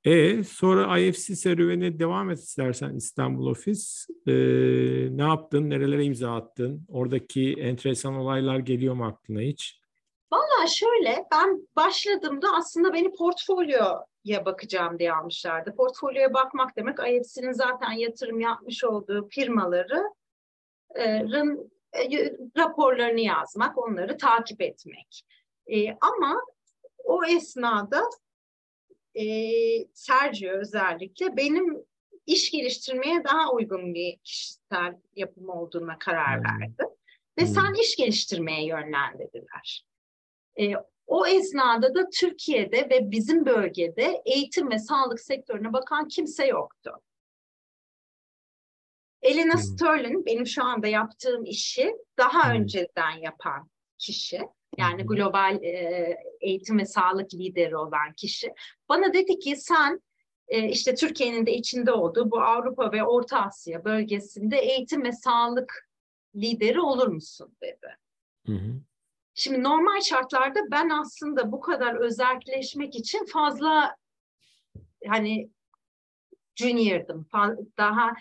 [0.05, 4.07] E sonra IFC serüveni devam et istersen İstanbul Ofis.
[4.27, 4.33] E,
[5.11, 5.71] ne yaptın?
[5.71, 6.87] Nerelere imza attın?
[6.89, 9.81] Oradaki enteresan olaylar geliyor mu aklına hiç?
[10.33, 15.75] Valla şöyle ben başladığımda aslında beni portfolyoya bakacağım diye almışlardı.
[15.77, 20.18] Portfolyoya bakmak demek IFC'nin zaten yatırım yapmış olduğu firmaların e,
[22.57, 25.23] raporlarını yazmak, onları takip etmek.
[25.67, 26.43] E, ama
[27.05, 28.03] o esnada
[29.15, 29.25] e,
[29.95, 31.85] Sergio özellikle benim
[32.27, 36.45] iş geliştirmeye daha uygun bir kişisel yapım olduğuna karar hmm.
[36.45, 36.95] verdi.
[37.39, 37.55] Ve hmm.
[37.55, 39.87] sen iş geliştirmeye yönlendirdiler.
[40.61, 40.73] E,
[41.07, 46.93] o esnada da Türkiye'de ve bizim bölgede eğitim ve sağlık sektörüne bakan kimse yoktu.
[49.23, 49.61] Elena hmm.
[49.61, 52.61] Sterling benim şu anda yaptığım işi daha hmm.
[52.61, 54.41] önceden yapan kişi.
[54.79, 58.53] Yani global e, eğitim ve sağlık lideri olan kişi.
[58.89, 60.01] Bana dedi ki sen
[60.49, 65.89] e, işte Türkiye'nin de içinde olduğu bu Avrupa ve Orta Asya bölgesinde eğitim ve sağlık
[66.37, 67.97] lideri olur musun dedi.
[68.47, 68.81] Hı hı.
[69.35, 73.97] Şimdi normal şartlarda ben aslında bu kadar özelleşmek için fazla
[75.07, 75.51] hani
[76.57, 77.29] junior'dım.
[77.79, 78.13] Daha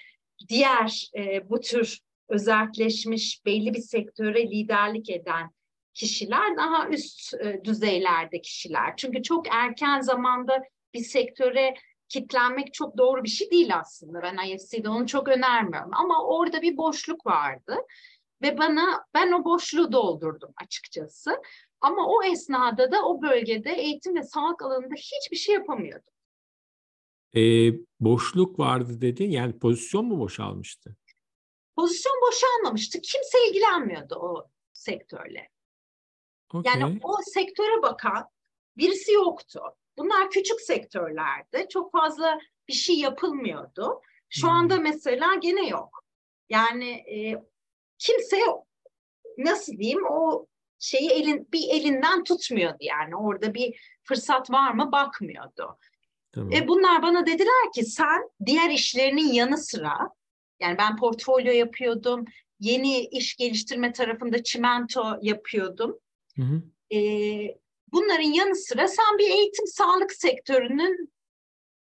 [0.49, 5.51] diğer e, bu tür özelleşmiş belli bir sektöre liderlik eden
[5.93, 8.93] kişiler daha üst e, düzeylerde kişiler.
[8.97, 11.73] Çünkü çok erken zamanda bir sektöre
[12.09, 14.21] kitlenmek çok doğru bir şey değil aslında.
[14.21, 15.91] Ben IFC'de onu çok önermiyorum.
[15.93, 17.77] Ama orada bir boşluk vardı.
[18.41, 21.41] Ve bana ben o boşluğu doldurdum açıkçası.
[21.81, 26.13] Ama o esnada da o bölgede eğitim ve sağlık alanında hiçbir şey yapamıyordum.
[27.35, 30.95] Ee, boşluk vardı dedin yani pozisyon mu boşalmıştı?
[31.75, 33.01] Pozisyon boşalmamıştı.
[33.01, 35.49] Kimse ilgilenmiyordu o sektörle.
[36.53, 36.73] Okay.
[36.81, 38.29] Yani o sektöre bakan
[38.77, 39.61] birisi yoktu.
[39.97, 41.67] Bunlar küçük sektörlerdi.
[41.69, 44.01] Çok fazla bir şey yapılmıyordu.
[44.29, 44.53] Şu hmm.
[44.53, 46.03] anda mesela gene yok.
[46.49, 47.43] Yani e,
[47.97, 48.37] kimse
[49.37, 50.47] nasıl diyeyim o
[50.79, 53.15] şeyi elin bir elinden tutmuyordu yani.
[53.15, 55.77] Orada bir fırsat var mı bakmıyordu.
[56.37, 56.53] Tamam.
[56.53, 59.97] E bunlar bana dediler ki sen diğer işlerinin yanı sıra
[60.59, 62.25] yani ben portfolyo yapıyordum.
[62.59, 65.99] Yeni iş geliştirme tarafında çimento yapıyordum.
[66.35, 66.61] Hı hı.
[66.95, 66.99] E,
[67.91, 71.13] bunların yanı sıra sen bir eğitim sağlık sektörünün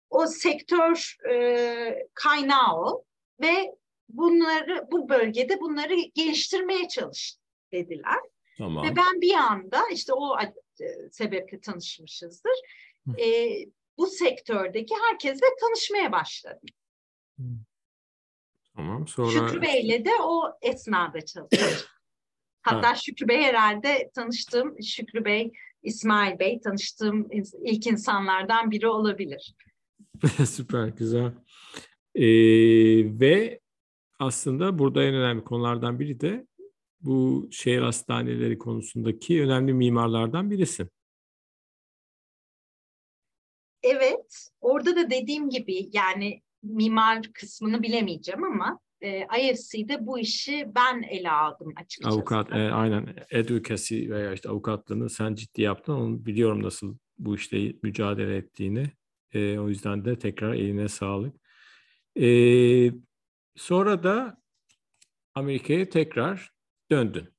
[0.09, 3.03] o sektör e, kaynağı ol
[3.41, 3.75] ve
[4.09, 7.35] bunları bu bölgede bunları geliştirmeye çalış
[7.71, 8.19] dediler.
[8.57, 8.85] Tamam.
[8.85, 10.37] Ve ben bir anda işte o
[11.11, 12.51] sebeple tanışmışızdır.
[13.19, 13.55] E,
[13.97, 16.69] bu sektördeki herkesle tanışmaya başladım.
[18.75, 19.29] Tamam sonra...
[19.29, 21.87] Şükrü Bey'le de o esnada çalıştım.
[22.61, 22.95] Hatta ha.
[22.95, 25.51] Şükrü Bey herhalde tanıştığım, Şükrü Bey,
[25.83, 27.27] İsmail Bey tanıştığım
[27.65, 29.53] ilk insanlardan biri olabilir.
[30.45, 31.31] Süper, güzel.
[32.15, 32.23] Ee,
[33.19, 33.59] ve
[34.19, 36.47] aslında burada en önemli konulardan biri de
[37.01, 40.89] bu şehir hastaneleri konusundaki önemli mimarlardan birisin.
[43.83, 51.01] Evet, orada da dediğim gibi yani mimar kısmını bilemeyeceğim ama e, IFC'de bu işi ben
[51.01, 52.15] ele aldım açıkçası.
[52.15, 55.93] Avukat, e, aynen advocacy veya işte avukatlığını sen ciddi yaptın.
[55.93, 58.91] Onu biliyorum nasıl bu işte mücadele ettiğini.
[59.33, 61.35] E, o yüzden de tekrar eline sağlık.
[62.19, 62.27] E,
[63.55, 64.37] sonra da
[65.35, 66.51] Amerika'ya tekrar
[66.91, 67.29] döndün.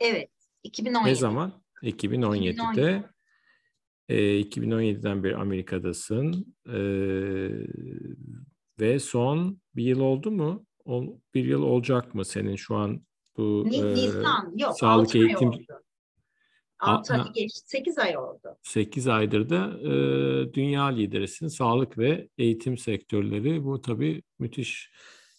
[0.00, 0.30] Evet,
[0.62, 1.10] 2017.
[1.10, 1.62] Ne zaman?
[1.82, 2.50] 2017'de.
[2.50, 3.17] 2017.
[4.08, 6.54] E, 2017'den beri Amerika'dasın.
[6.66, 6.78] E,
[8.80, 10.66] ve son bir yıl oldu mu?
[11.34, 13.02] Bir yıl olacak mı senin şu an
[13.36, 15.48] bu Nisan, e, yok, sağlık eğitim?
[15.48, 15.82] Oldu.
[16.78, 18.56] 6 ay geçti, 8 ay oldu.
[18.62, 19.92] 8 aydır da e,
[20.54, 21.48] dünya liderisin.
[21.48, 24.90] Sağlık ve eğitim sektörleri bu tabii müthiş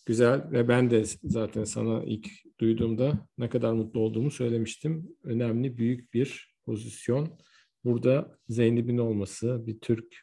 [0.06, 2.28] güzel ve ben de zaten sana ilk
[2.60, 5.16] duyduğumda ne kadar mutlu olduğumu söylemiştim.
[5.24, 7.40] Önemli büyük bir pozisyon.
[7.86, 10.15] Burada Zeynep'in olması, bir Türk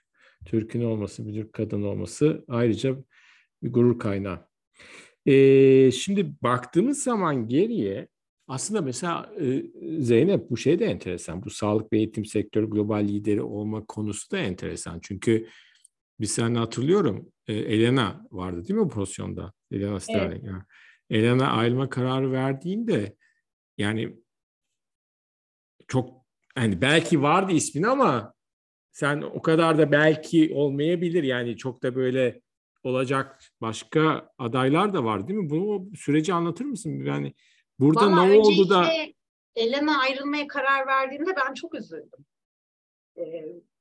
[0.44, 2.96] Türk'ün olması, bir Türk kadın olması ayrıca
[3.62, 4.48] bir gurur kaynağı.
[5.26, 8.08] Ee, şimdi baktığımız zaman geriye
[8.48, 9.62] aslında mesela e,
[10.02, 11.42] Zeynep bu şey de enteresan.
[11.42, 15.00] Bu sağlık ve eğitim sektörü global lideri olma konusu da enteresan.
[15.02, 15.48] Çünkü
[16.20, 19.52] biz seninle hatırlıyorum e, Elena vardı değil mi bu pozisyonda?
[19.70, 20.44] Elena Sterling.
[20.44, 20.62] Evet.
[21.10, 23.16] Elena ayrılma kararı verdiğinde
[23.78, 24.16] yani
[25.88, 26.25] çok
[26.56, 28.34] hani belki vardı ismin ama
[28.92, 32.40] sen o kadar da belki olmayabilir yani çok da böyle
[32.82, 35.50] olacak başka adaylar da var değil mi?
[35.50, 37.04] Bu süreci anlatır mısın?
[37.04, 37.34] Yani
[37.78, 38.90] burada Vallahi ne oldu da
[39.54, 42.24] Elena ayrılmaya karar verdiğimde ben çok üzüldüm.
[43.18, 43.22] Ee,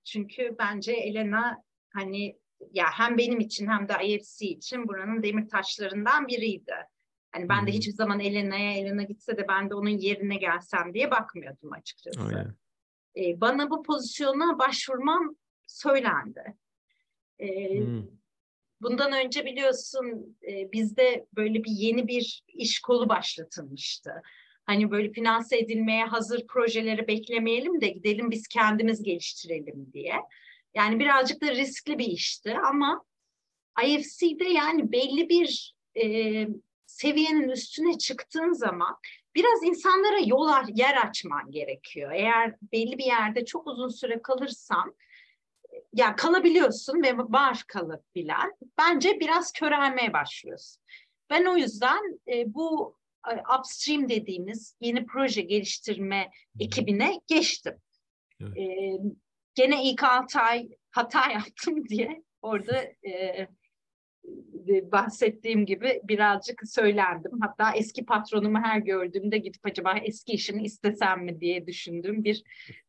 [0.04, 2.38] çünkü bence Elena hani
[2.72, 6.76] ya hem benim için hem de IFC için buranın demir taşlarından biriydi.
[7.32, 11.12] Hani ben de hiçbir zaman Elena'ya Elena gitse de ben de onun yerine gelsem diye
[11.12, 12.22] bakmıyordum açıkçası.
[12.22, 12.56] Aynen.
[13.18, 15.36] Ee, bana bu pozisyona başvurmam
[15.68, 16.58] söylendi.
[17.40, 18.04] Ee, hmm.
[18.82, 24.22] Bundan önce biliyorsun e, bizde böyle bir yeni bir iş kolu başlatılmıştı.
[24.66, 30.16] Hani böyle finanse edilmeye hazır projeleri beklemeyelim de gidelim biz kendimiz geliştirelim diye.
[30.76, 33.06] Yani birazcık da riskli bir işti ama
[33.86, 36.48] IFC'de yani belli bir e,
[36.86, 38.98] seviyenin üstüne çıktığın zaman
[39.36, 42.12] biraz insanlara yol yer açman gerekiyor.
[42.12, 44.96] Eğer belli bir yerde çok uzun süre kalırsan
[45.94, 48.54] ya kalabiliyorsun ve var kalabilen.
[48.78, 50.84] Bence biraz körelmeye başlıyorsun.
[51.30, 52.98] Ben o yüzden e, bu
[53.32, 57.82] e, upstream dediğimiz yeni proje geliştirme ekibine geçtim.
[58.42, 58.58] Evet.
[58.58, 58.98] E,
[59.56, 63.48] gene ilk altı ay hata yaptım diye orada e,
[64.92, 67.32] bahsettiğim gibi birazcık söylendim.
[67.42, 72.44] Hatta eski patronumu her gördüğümde gidip acaba eski işini istesem mi diye düşündüğüm bir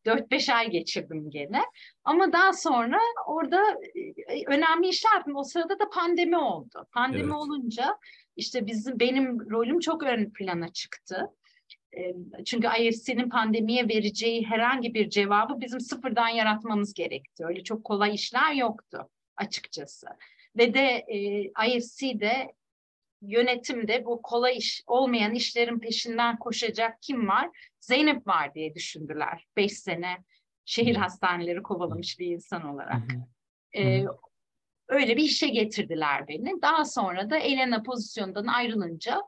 [0.05, 1.61] 4-5 ay geçirdim gene.
[2.03, 3.61] Ama daha sonra orada
[4.27, 5.35] e, önemli işler yaptım.
[5.35, 6.87] O sırada da pandemi oldu.
[6.91, 7.33] Pandemi evet.
[7.33, 7.97] olunca
[8.35, 11.29] işte bizim benim rolüm çok ön plana çıktı.
[11.97, 12.13] E,
[12.45, 17.45] çünkü IFC'nin pandemiye vereceği herhangi bir cevabı bizim sıfırdan yaratmamız gerekti.
[17.45, 20.07] Öyle çok kolay işler yoktu açıkçası
[20.57, 22.53] ve de e, IFC'de
[23.21, 27.49] yönetimde bu kolay iş olmayan işlerin peşinden koşacak kim var?
[27.79, 29.47] Zeynep var diye düşündüler.
[29.55, 30.17] Beş sene
[30.65, 33.01] şehir hastaneleri kovalamış bir insan olarak.
[33.77, 34.05] Ee,
[34.87, 36.61] öyle bir işe getirdiler beni.
[36.61, 39.21] Daha sonra da Elena pozisyondan ayrılınca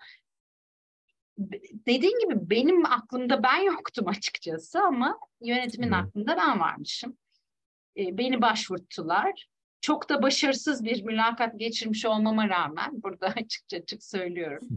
[1.87, 7.17] dediğin gibi benim aklımda ben yoktum açıkçası ama yönetimin aklında ben varmışım.
[7.97, 9.47] Ee, beni başvurttular
[9.81, 14.67] çok da başarısız bir mülakat geçirmiş olmama rağmen burada açıkça açık söylüyorum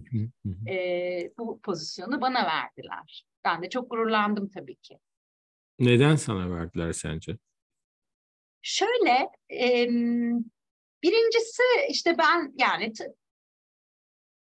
[0.69, 3.25] e, bu pozisyonu bana verdiler.
[3.45, 4.99] Ben de çok gururlandım tabii ki.
[5.79, 7.39] Neden sana verdiler sence?
[8.63, 9.89] Şöyle e,
[11.03, 12.93] birincisi işte ben yani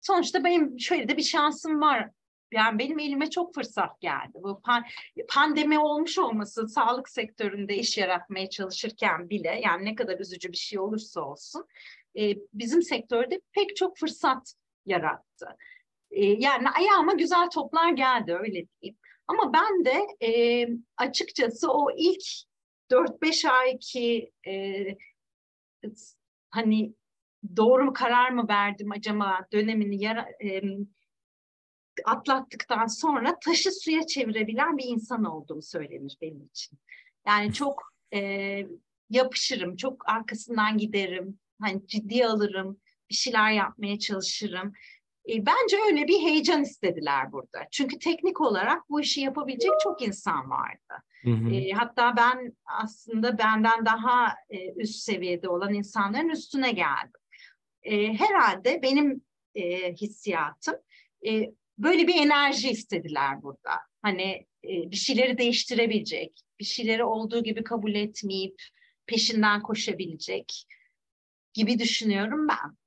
[0.01, 2.09] sonuçta benim şöyle de bir şansım var
[2.53, 4.31] yani benim elime çok fırsat geldi.
[4.33, 4.61] Bu
[5.29, 10.79] pandemi olmuş olması sağlık sektöründe iş yaratmaya çalışırken bile yani ne kadar üzücü bir şey
[10.79, 11.65] olursa olsun
[12.19, 14.53] e, bizim sektörde pek çok fırsat
[14.85, 15.57] yarattı.
[16.11, 18.97] E, yani ayağıma güzel toplar geldi öyle diyeyim.
[19.27, 22.23] Ama ben de e, açıkçası o ilk
[22.91, 24.85] 4-5 ay ki e,
[26.49, 26.93] hani
[27.55, 30.61] doğru mu karar mı verdim acaba dönemini yara, e,
[32.05, 36.77] atlattıktan sonra taşı suya çevirebilen bir insan olduğum söylenir benim için.
[37.27, 38.19] Yani çok e,
[39.09, 42.77] yapışırım, çok arkasından giderim, hani ciddi alırım,
[43.09, 44.73] bir şeyler yapmaya çalışırım.
[45.29, 47.67] E, bence öyle bir heyecan istediler burada.
[47.71, 51.03] Çünkü teknik olarak bu işi yapabilecek çok insan vardı.
[51.23, 51.49] Hı hı.
[51.49, 57.21] E, hatta ben aslında benden daha e, üst seviyede olan insanların üstüne geldim.
[57.83, 59.21] E, herhalde benim
[59.55, 60.75] e, hissiyatım
[61.27, 63.79] e, böyle bir enerji istediler burada.
[64.01, 68.55] Hani e, bir şeyleri değiştirebilecek, bir şeyleri olduğu gibi kabul etmeyip
[69.05, 70.65] peşinden koşabilecek
[71.53, 72.77] gibi düşünüyorum ben.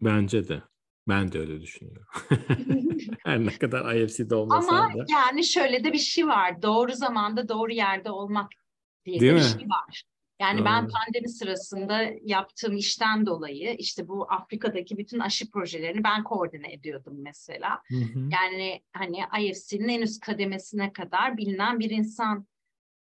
[0.00, 0.62] Bence de.
[1.08, 2.06] Ben de öyle düşünüyorum.
[3.24, 5.04] Her ne kadar IFC'de olmasa Ama da.
[5.08, 6.62] yani şöyle de bir şey var.
[6.62, 8.50] Doğru zamanda doğru yerde olmak
[9.04, 9.44] diye Değil bir mi?
[9.44, 10.02] şey var.
[10.40, 16.72] Yani ben pandemi sırasında yaptığım işten dolayı işte bu Afrika'daki bütün aşı projelerini ben koordine
[16.72, 17.82] ediyordum mesela.
[17.88, 18.28] Hı hı.
[18.32, 22.46] Yani hani IFC'nin en üst kademesine kadar bilinen bir insan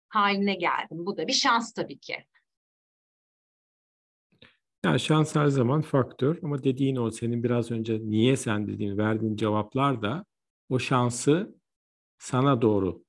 [0.08, 1.06] haline geldim.
[1.06, 2.16] Bu da bir şans tabii ki.
[4.84, 9.36] Yani şans her zaman faktör ama dediğin o senin biraz önce niye sen dediğin verdiğin
[9.36, 10.24] cevaplar da
[10.68, 11.54] o şansı
[12.18, 13.05] sana doğru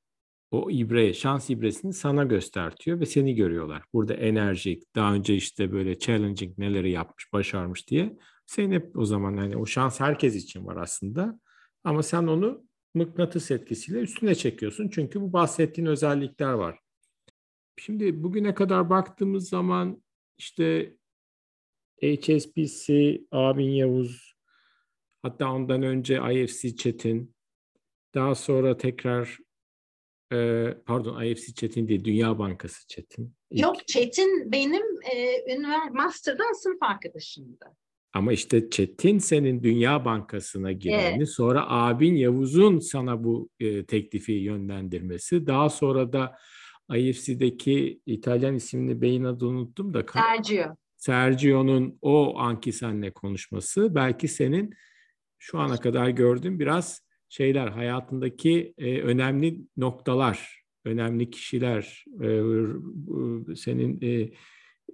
[0.52, 3.84] o ibre, şans ibresini sana göstertiyor ve seni görüyorlar.
[3.94, 8.18] Burada enerjik, daha önce işte böyle challenging neleri yapmış, başarmış diye.
[8.46, 11.40] Senin hep o zaman hani o şans herkes için var aslında.
[11.84, 14.90] Ama sen onu mıknatıs etkisiyle üstüne çekiyorsun.
[14.90, 16.80] Çünkü bu bahsettiğin özellikler var.
[17.78, 20.04] Şimdi bugüne kadar baktığımız zaman
[20.38, 20.96] işte
[22.02, 24.34] HSBC, Abin Yavuz,
[25.22, 27.36] hatta ondan önce IFC Çetin,
[28.14, 29.38] daha sonra tekrar
[30.34, 33.34] e, pardon IFC Çetin değil, Dünya Bankası Çetin.
[33.52, 33.63] İlk.
[33.63, 34.84] Yok Çetin benim
[35.16, 37.66] e, üniversite master'dan sınıf arkadaşımdı.
[38.13, 41.30] Ama işte Çetin senin Dünya Bankası'na girmeni, evet.
[41.30, 46.38] sonra abin Yavuz'un sana bu e, teklifi yönlendirmesi, daha sonra da
[46.96, 50.06] IFC'deki İtalyan isimli beyin adını unuttum da.
[50.13, 50.76] Sergio.
[50.98, 54.74] Sergio'nun o anki senle konuşması belki senin
[55.38, 64.30] şu ana kadar gördüğün biraz şeyler hayatındaki e, önemli noktalar, önemli kişiler, e, senin e,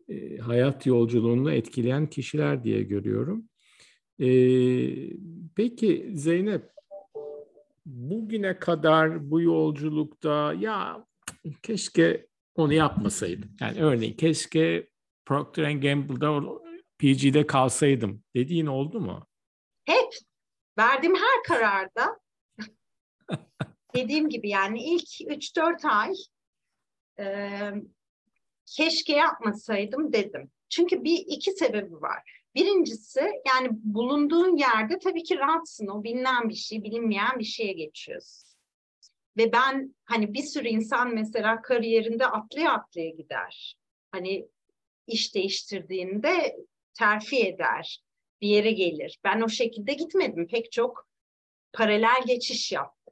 [0.10, 3.50] e, hayat yolculuğunu etkileyen kişiler diye görüyorum.
[4.20, 4.28] E,
[5.56, 6.74] peki Zeynep,
[7.86, 11.06] bugüne kadar bu yolculukta ya
[11.64, 13.50] keşke onu yapmasaydım.
[13.62, 14.88] Yani örneğin keşke
[15.26, 16.42] Procter Gamble'da
[16.98, 19.28] PG'de kalsaydım dediğin oldu mu?
[19.86, 20.14] Hep.
[20.78, 22.20] Verdiğim her kararda
[23.96, 26.14] dediğim gibi yani ilk 3-4 ay
[27.20, 27.26] e,
[28.66, 30.52] keşke yapmasaydım dedim.
[30.70, 32.44] Çünkü bir iki sebebi var.
[32.56, 35.88] Birincisi yani bulunduğun yerde tabii ki rahatsın.
[35.88, 38.50] O bilinen bir şey, bilinmeyen bir şeye geçiyorsun.
[39.38, 43.78] Ve ben hani bir sürü insan mesela kariyerinde atlaya atlaya gider.
[44.12, 44.48] Hani
[45.08, 46.58] iş değiştirdiğinde
[46.94, 48.04] terfi eder,
[48.42, 49.20] bir yere gelir.
[49.24, 50.48] Ben o şekilde gitmedim.
[50.48, 51.08] Pek çok
[51.74, 53.03] paralel geçiş yaptım.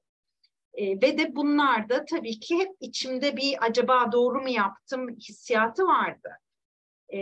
[0.74, 5.86] E, ve de bunlar da tabii ki hep içimde bir acaba doğru mu yaptım hissiyatı
[5.86, 6.30] vardı.
[7.14, 7.20] E,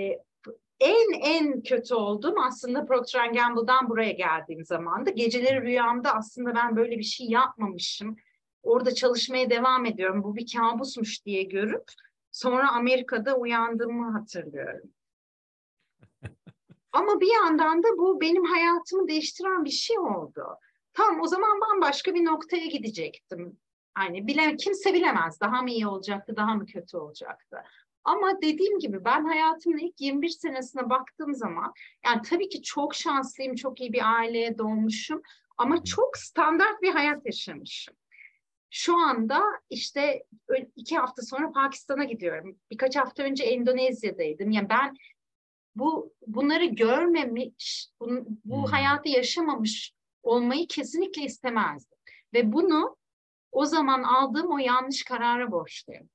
[0.80, 5.10] en en kötü oldum aslında Procter Gamble'dan buraya geldiğim zamanda.
[5.10, 8.16] Geceleri rüyamda aslında ben böyle bir şey yapmamışım.
[8.64, 10.24] Orada çalışmaya devam ediyorum.
[10.24, 11.84] Bu bir kabusmuş diye görüp
[12.32, 14.92] Sonra Amerika'da uyandığımı hatırlıyorum.
[16.92, 20.46] Ama bir yandan da bu benim hayatımı değiştiren bir şey oldu.
[21.00, 23.58] Tamam o zaman bambaşka bir noktaya gidecektim.
[23.94, 27.58] Hani bile, kimse bilemez daha mı iyi olacaktı, daha mı kötü olacaktı.
[28.04, 31.74] Ama dediğim gibi ben hayatımın ilk 21 senesine baktığım zaman
[32.06, 35.22] yani tabii ki çok şanslıyım, çok iyi bir aileye doğmuşum
[35.58, 37.96] ama çok standart bir hayat yaşamışım.
[38.70, 40.24] Şu anda işte
[40.76, 42.58] iki hafta sonra Pakistan'a gidiyorum.
[42.72, 44.52] Birkaç hafta önce Endonezya'daydım.
[44.52, 44.94] Yani ben
[45.76, 48.10] bu bunları görmemiş, bu,
[48.46, 48.72] bu hmm.
[48.72, 51.98] hayatı yaşamamış olmayı kesinlikle istemezdim.
[52.34, 52.98] Ve bunu
[53.52, 56.10] o zaman aldığım o yanlış karara borçluyum.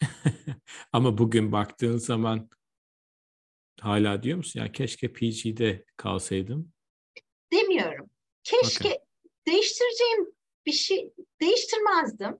[0.92, 2.50] Ama bugün baktığın zaman
[3.80, 6.72] hala diyor musun ya keşke PG'de kalsaydım?
[7.52, 8.10] Demiyorum.
[8.44, 8.98] Keşke okay.
[9.46, 10.32] değiştireceğim
[10.66, 12.38] bir şey değiştirmezdim.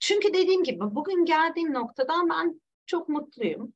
[0.00, 3.72] Çünkü dediğim gibi bugün geldiğim noktadan ben çok mutluyum.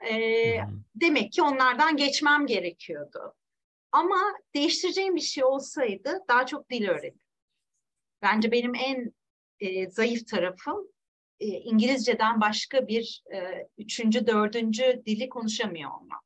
[0.00, 0.82] Ee, hmm.
[0.94, 3.34] Demek ki onlardan geçmem gerekiyordu.
[3.92, 4.16] Ama
[4.54, 7.20] değiştireceğim bir şey olsaydı daha çok dil öğrendim.
[8.22, 9.12] Bence benim en
[9.60, 10.88] e, zayıf tarafım
[11.40, 16.20] e, İngilizceden başka bir e, üçüncü, dördüncü dili konuşamıyor olmam.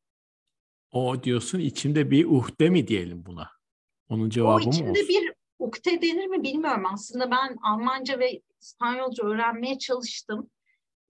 [0.93, 3.51] O diyorsun içimde bir uhde mi diyelim buna?
[4.09, 5.09] Onun cevabı mı O içimde olsun?
[5.09, 6.85] bir ukde denir mi bilmiyorum.
[6.93, 10.51] Aslında ben Almanca ve İspanyolca öğrenmeye çalıştım.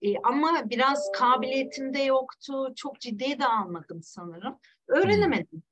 [0.01, 2.73] Ee, ama biraz kabiliyetim de yoktu.
[2.75, 4.59] Çok ciddiye de almadım sanırım.
[4.87, 5.63] Öğrenemedim.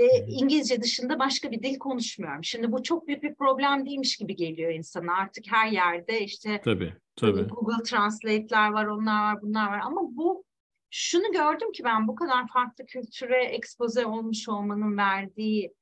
[0.00, 2.44] E, İngilizce dışında başka bir dil konuşmuyorum.
[2.44, 5.16] Şimdi bu çok büyük bir problem değilmiş gibi geliyor insana.
[5.16, 7.42] Artık her yerde işte tabii, tabii.
[7.42, 9.80] Google Translate'ler var, onlar var, bunlar var.
[9.84, 10.44] Ama bu
[10.90, 15.74] şunu gördüm ki ben bu kadar farklı kültüre ekspoze olmuş olmanın verdiği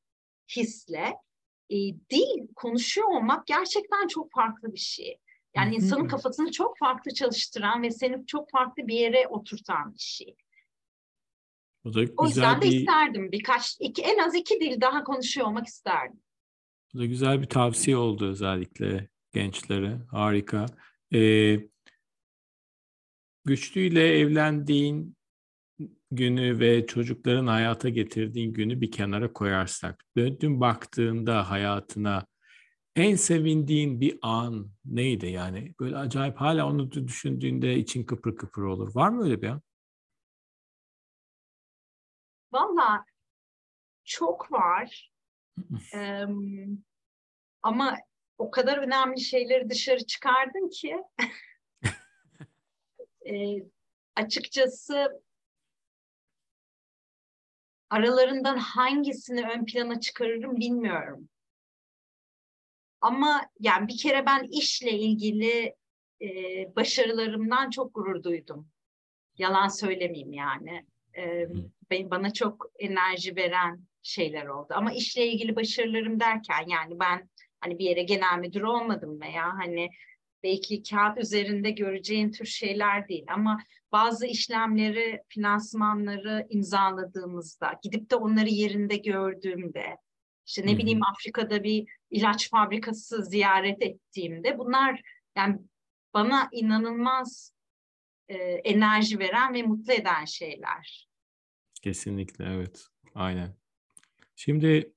[0.57, 1.15] hisle
[1.71, 1.77] e,
[2.11, 5.19] dil konuşuyor olmak gerçekten çok farklı bir şey.
[5.57, 10.37] Yani insanın kafasını çok farklı çalıştıran ve seni çok farklı bir yere oturtan bir şey.
[11.89, 15.05] O, da güzel o yüzden de bir, isterdim birkaç, iki, en az iki dil daha
[15.05, 16.21] konuşuyor olmak isterdim.
[16.95, 19.99] Bu da güzel bir tavsiye oldu özellikle gençlere.
[20.11, 20.67] Harika.
[21.15, 21.59] Ee,
[23.45, 25.17] güçlüyle evlendiğin
[26.11, 32.27] günü ve çocukların hayata getirdiğin günü bir kenara koyarsak, döndün baktığında hayatına
[32.97, 35.75] en sevindiğin bir an neydi yani?
[35.81, 38.95] Böyle acayip hala onu düşündüğünde için kıpır kıpır olur.
[38.95, 39.63] Var mı öyle bir an?
[42.53, 43.05] Valla
[44.05, 45.13] çok var.
[45.95, 46.25] ee,
[47.63, 47.97] ama
[48.39, 50.97] o kadar önemli şeyleri dışarı çıkardın ki
[53.27, 53.63] e,
[54.17, 55.23] açıkçası
[57.91, 61.29] aralarından hangisini ön plana çıkarırım bilmiyorum.
[63.01, 65.75] Ama yani bir kere ben işle ilgili
[66.23, 66.27] e,
[66.77, 68.69] başarılarımdan çok gurur duydum.
[69.39, 70.87] Yalan söylemeyeyim yani.
[71.19, 71.49] E,
[72.11, 74.69] bana çok enerji veren şeyler oldu.
[74.71, 77.29] Ama işle ilgili başarılarım derken yani ben
[77.61, 79.91] hani bir yere genel müdür olmadım veya hani
[80.43, 83.59] belki kağıt üzerinde göreceğin tür şeyler değil ama
[83.93, 89.97] bazı işlemleri, finansmanları imzaladığımızda, gidip de onları yerinde gördüğümde,
[90.47, 95.01] işte ne bileyim Afrika'da bir ilaç fabrikası ziyaret ettiğimde bunlar
[95.37, 95.59] yani
[96.15, 97.53] bana inanılmaz
[98.29, 101.08] e, enerji veren ve mutlu eden şeyler.
[101.81, 102.87] Kesinlikle evet.
[103.15, 103.57] Aynen.
[104.37, 104.93] Şimdi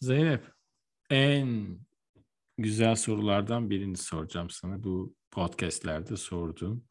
[0.00, 0.52] Zeynep
[1.10, 1.78] en
[2.58, 4.84] güzel sorulardan birini soracağım sana.
[4.84, 6.84] Bu podcastlerde sorduğum.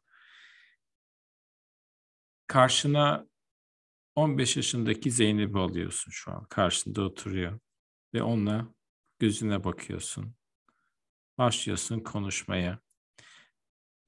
[2.46, 3.26] Karşına
[4.14, 6.44] 15 yaşındaki Zeynep'i alıyorsun şu an.
[6.44, 7.60] Karşında oturuyor.
[8.14, 8.74] Ve onunla
[9.18, 10.34] gözüne bakıyorsun.
[11.38, 12.78] Başlıyorsun konuşmaya.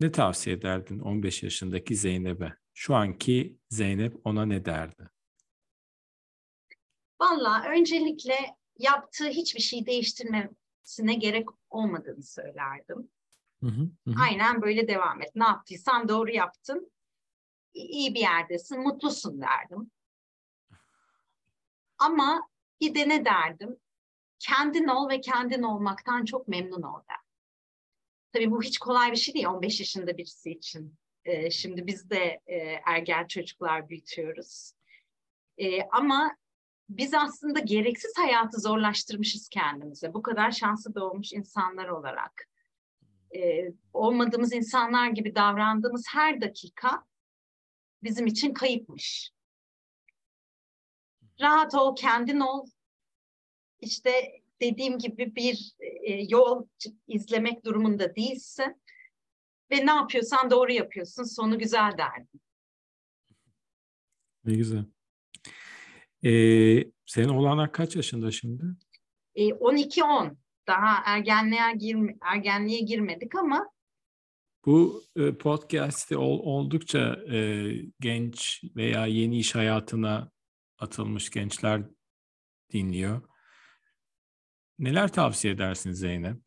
[0.01, 2.64] Ne tavsiye ederdin 15 yaşındaki Zeynep'e?
[2.75, 5.11] Şu anki Zeynep ona ne derdi?
[7.21, 13.11] Valla öncelikle yaptığı hiçbir şey değiştirmesine gerek olmadığını söylerdim.
[13.61, 14.15] Hı hı, hı.
[14.23, 15.31] Aynen böyle devam et.
[15.35, 16.93] Ne yaptıysan doğru yaptın.
[17.75, 19.91] İyi bir yerdesin, mutlusun derdim.
[21.99, 22.49] Ama
[22.81, 23.77] bir de ne derdim?
[24.39, 27.17] Kendin ol ve kendin olmaktan çok memnun ol der.
[28.33, 30.97] Tabii bu hiç kolay bir şey değil 15 yaşında birisi için.
[31.25, 32.57] Ee, şimdi biz de e,
[32.87, 34.73] ergen çocuklar büyütüyoruz.
[35.59, 36.37] Ee, ama
[36.89, 40.15] biz aslında gereksiz hayatı zorlaştırmışız kendimize.
[40.15, 42.49] Bu kadar şanslı doğmuş insanlar olarak.
[43.37, 47.05] Ee, olmadığımız insanlar gibi davrandığımız her dakika
[48.03, 49.31] bizim için kayıpmış.
[51.41, 52.67] Rahat ol, kendin ol.
[53.81, 56.67] İşte dediğim gibi bir e, yol
[57.09, 58.83] izlemek durumunda değilsin.
[59.75, 61.25] Ve ne yapıyorsan doğru yapıyorsun.
[61.25, 62.41] Sonu güzel derdim.
[64.45, 64.85] Ne güzel.
[66.25, 68.65] Ee, senin oğlanlar kaç yaşında şimdi?
[69.35, 70.37] E, 12-10.
[70.67, 73.71] Daha ergenliğe, girme, ergenliğe girmedik ama
[74.67, 77.71] bu e, podcast'i ol, oldukça e,
[78.01, 80.31] genç veya yeni iş hayatına
[80.79, 81.83] atılmış gençler
[82.73, 83.23] dinliyor.
[84.79, 86.39] Neler tavsiye edersin Zeynep?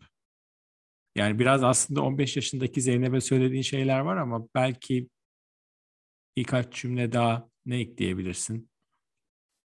[1.17, 5.09] Yani biraz aslında 15 yaşındaki Zeynep'e söylediğin şeyler var ama belki
[6.37, 8.69] birkaç cümle daha ne ekleyebilirsin?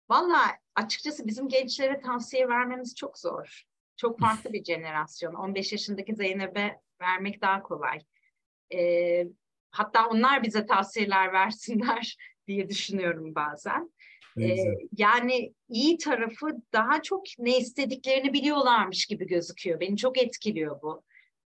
[0.09, 0.41] Valla
[0.75, 3.63] açıkçası bizim gençlere tavsiye vermemiz çok zor.
[3.97, 5.33] Çok farklı bir jenerasyon.
[5.33, 7.99] 15 yaşındaki Zeynep'e vermek daha kolay.
[8.73, 9.27] Ee,
[9.71, 12.17] hatta onlar bize tavsiyeler versinler
[12.47, 13.93] diye düşünüyorum bazen.
[14.41, 14.55] Ee,
[14.97, 19.79] yani iyi tarafı daha çok ne istediklerini biliyorlarmış gibi gözüküyor.
[19.79, 21.03] Beni çok etkiliyor bu.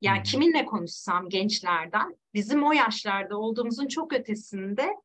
[0.03, 0.23] Yani hmm.
[0.23, 4.97] kiminle konuşsam gençlerden bizim o yaşlarda olduğumuzun çok ötesinde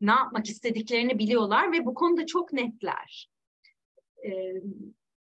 [0.00, 3.30] ne yapmak istediklerini biliyorlar ve bu konuda çok netler.
[4.26, 4.54] Ee,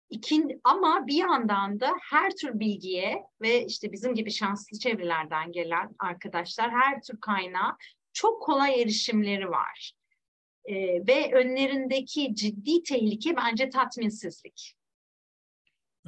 [0.09, 5.95] ikin, ama bir yandan da her tür bilgiye ve işte bizim gibi şanslı çevrelerden gelen
[5.99, 7.77] arkadaşlar her tür kaynağa
[8.13, 9.93] çok kolay erişimleri var.
[10.65, 10.75] Ee,
[11.07, 14.75] ve önlerindeki ciddi tehlike bence tatminsizlik.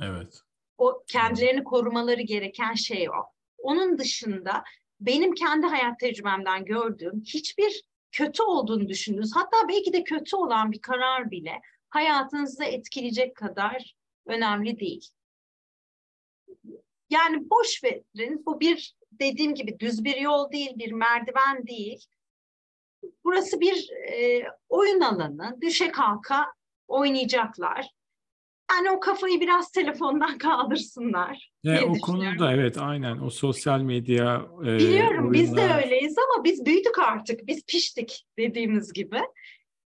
[0.01, 0.41] Evet.
[0.81, 3.25] O kendilerini korumaları gereken şey o.
[3.57, 4.63] Onun dışında
[4.99, 9.31] benim kendi hayat tecrübemden gördüğüm hiçbir kötü olduğunu düşündünüz.
[9.35, 15.09] Hatta belki de kötü olan bir karar bile hayatınızı etkileyecek kadar önemli değil.
[17.09, 18.45] Yani boş verin.
[18.45, 22.05] Bu bir dediğim gibi düz bir yol değil, bir merdiven değil.
[23.23, 25.57] Burası bir e, oyun alanı.
[25.61, 26.45] Düşe kalka
[26.87, 28.00] oynayacaklar.
[28.71, 31.51] Yani o kafayı biraz telefondan kaldırsınlar.
[31.63, 35.33] Ya, o konuda evet aynen o sosyal medya e, Biliyorum oyunlar...
[35.33, 37.47] biz de öyleyiz ama biz büyüdük artık.
[37.47, 39.21] Biz piştik dediğimiz gibi.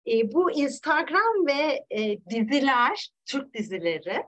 [0.08, 4.24] E, bu Instagram ve e, diziler, Türk dizileri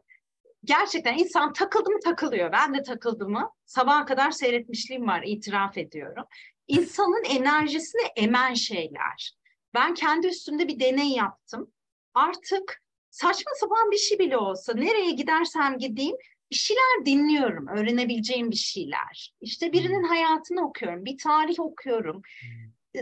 [0.64, 2.52] gerçekten insan takıldı mı takılıyor.
[2.52, 6.26] Ben de takıldı mı sabaha kadar seyretmişliğim var itiraf ediyorum.
[6.68, 9.34] İnsanın enerjisini emen şeyler.
[9.74, 11.72] Ben kendi üstümde bir deney yaptım.
[12.14, 12.82] Artık
[13.22, 16.17] saçma sapan bir şey bile olsa nereye gidersem gideyim
[16.51, 19.34] bir şeyler dinliyorum, öğrenebileceğim bir şeyler.
[19.41, 20.09] İşte birinin hmm.
[20.09, 22.22] hayatını okuyorum, bir tarih okuyorum.
[22.41, 23.01] Hmm.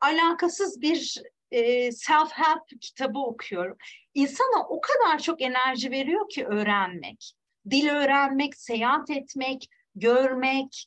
[0.00, 3.76] alakasız bir e, self-help kitabı okuyorum.
[4.14, 7.32] İnsana o kadar çok enerji veriyor ki öğrenmek.
[7.70, 10.86] Dil öğrenmek, seyahat etmek, görmek.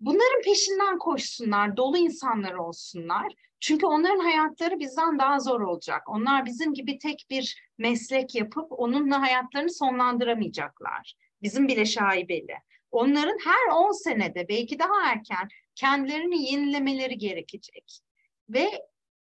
[0.00, 3.32] Bunların peşinden koşsunlar, dolu insanlar olsunlar.
[3.66, 6.02] Çünkü onların hayatları bizden daha zor olacak.
[6.08, 11.14] Onlar bizim gibi tek bir meslek yapıp onunla hayatlarını sonlandıramayacaklar.
[11.42, 12.56] Bizim bile şaibeli.
[12.90, 18.00] Onların her 10 senede belki daha erken kendilerini yenilemeleri gerekecek.
[18.48, 18.68] Ve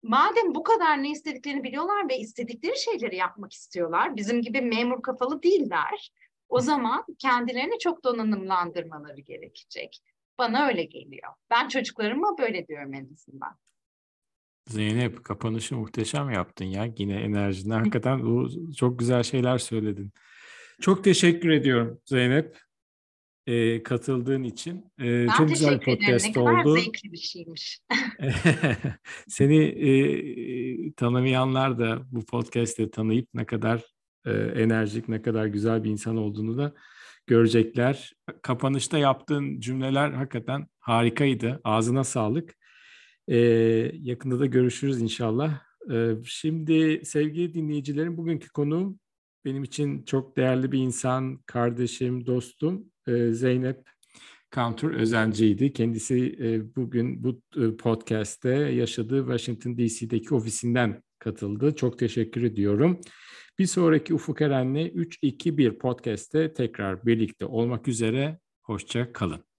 [0.02, 5.42] madem bu kadar ne istediklerini biliyorlar ve istedikleri şeyleri yapmak istiyorlar, bizim gibi memur kafalı
[5.42, 6.12] değiller.
[6.48, 10.00] O zaman kendilerini çok donanımlandırmaları gerekecek.
[10.38, 11.32] Bana öyle geliyor.
[11.50, 13.58] Ben çocuklarıma böyle diyorum en azından.
[14.70, 16.94] Zeynep kapanışı muhteşem yaptın ya.
[16.98, 20.12] Yine enerjini hakikaten bu çok güzel şeyler söyledin.
[20.80, 22.56] Çok teşekkür ediyorum Zeynep
[23.46, 24.92] e, katıldığın için.
[25.00, 26.46] E, ben çok güzel bir podcast ederim.
[26.46, 27.80] Ne kadar zevkli bir şeymiş.
[29.28, 33.82] Seni e, tanımayanlar da bu podcast'te tanıyıp ne kadar
[34.26, 36.74] e, enerjik, ne kadar güzel bir insan olduğunu da
[37.26, 38.12] görecekler.
[38.42, 41.60] Kapanışta yaptığın cümleler hakikaten harikaydı.
[41.64, 42.59] Ağzına sağlık.
[43.30, 43.36] Ee,
[43.94, 45.60] yakında da görüşürüz inşallah.
[45.92, 48.98] Ee, şimdi sevgili dinleyicilerim bugünkü konu
[49.44, 53.88] benim için çok değerli bir insan, kardeşim, dostum e, Zeynep
[54.50, 55.72] Kantur Özenci'ydi.
[55.72, 61.74] Kendisi e, bugün bu e, podcast'te yaşadığı Washington DC'deki ofisinden katıldı.
[61.74, 63.00] Çok teşekkür ediyorum.
[63.58, 68.38] Bir sonraki Ufuk Eren'le 3-2-1 podcast'te tekrar birlikte olmak üzere.
[68.62, 69.49] Hoşça kalın.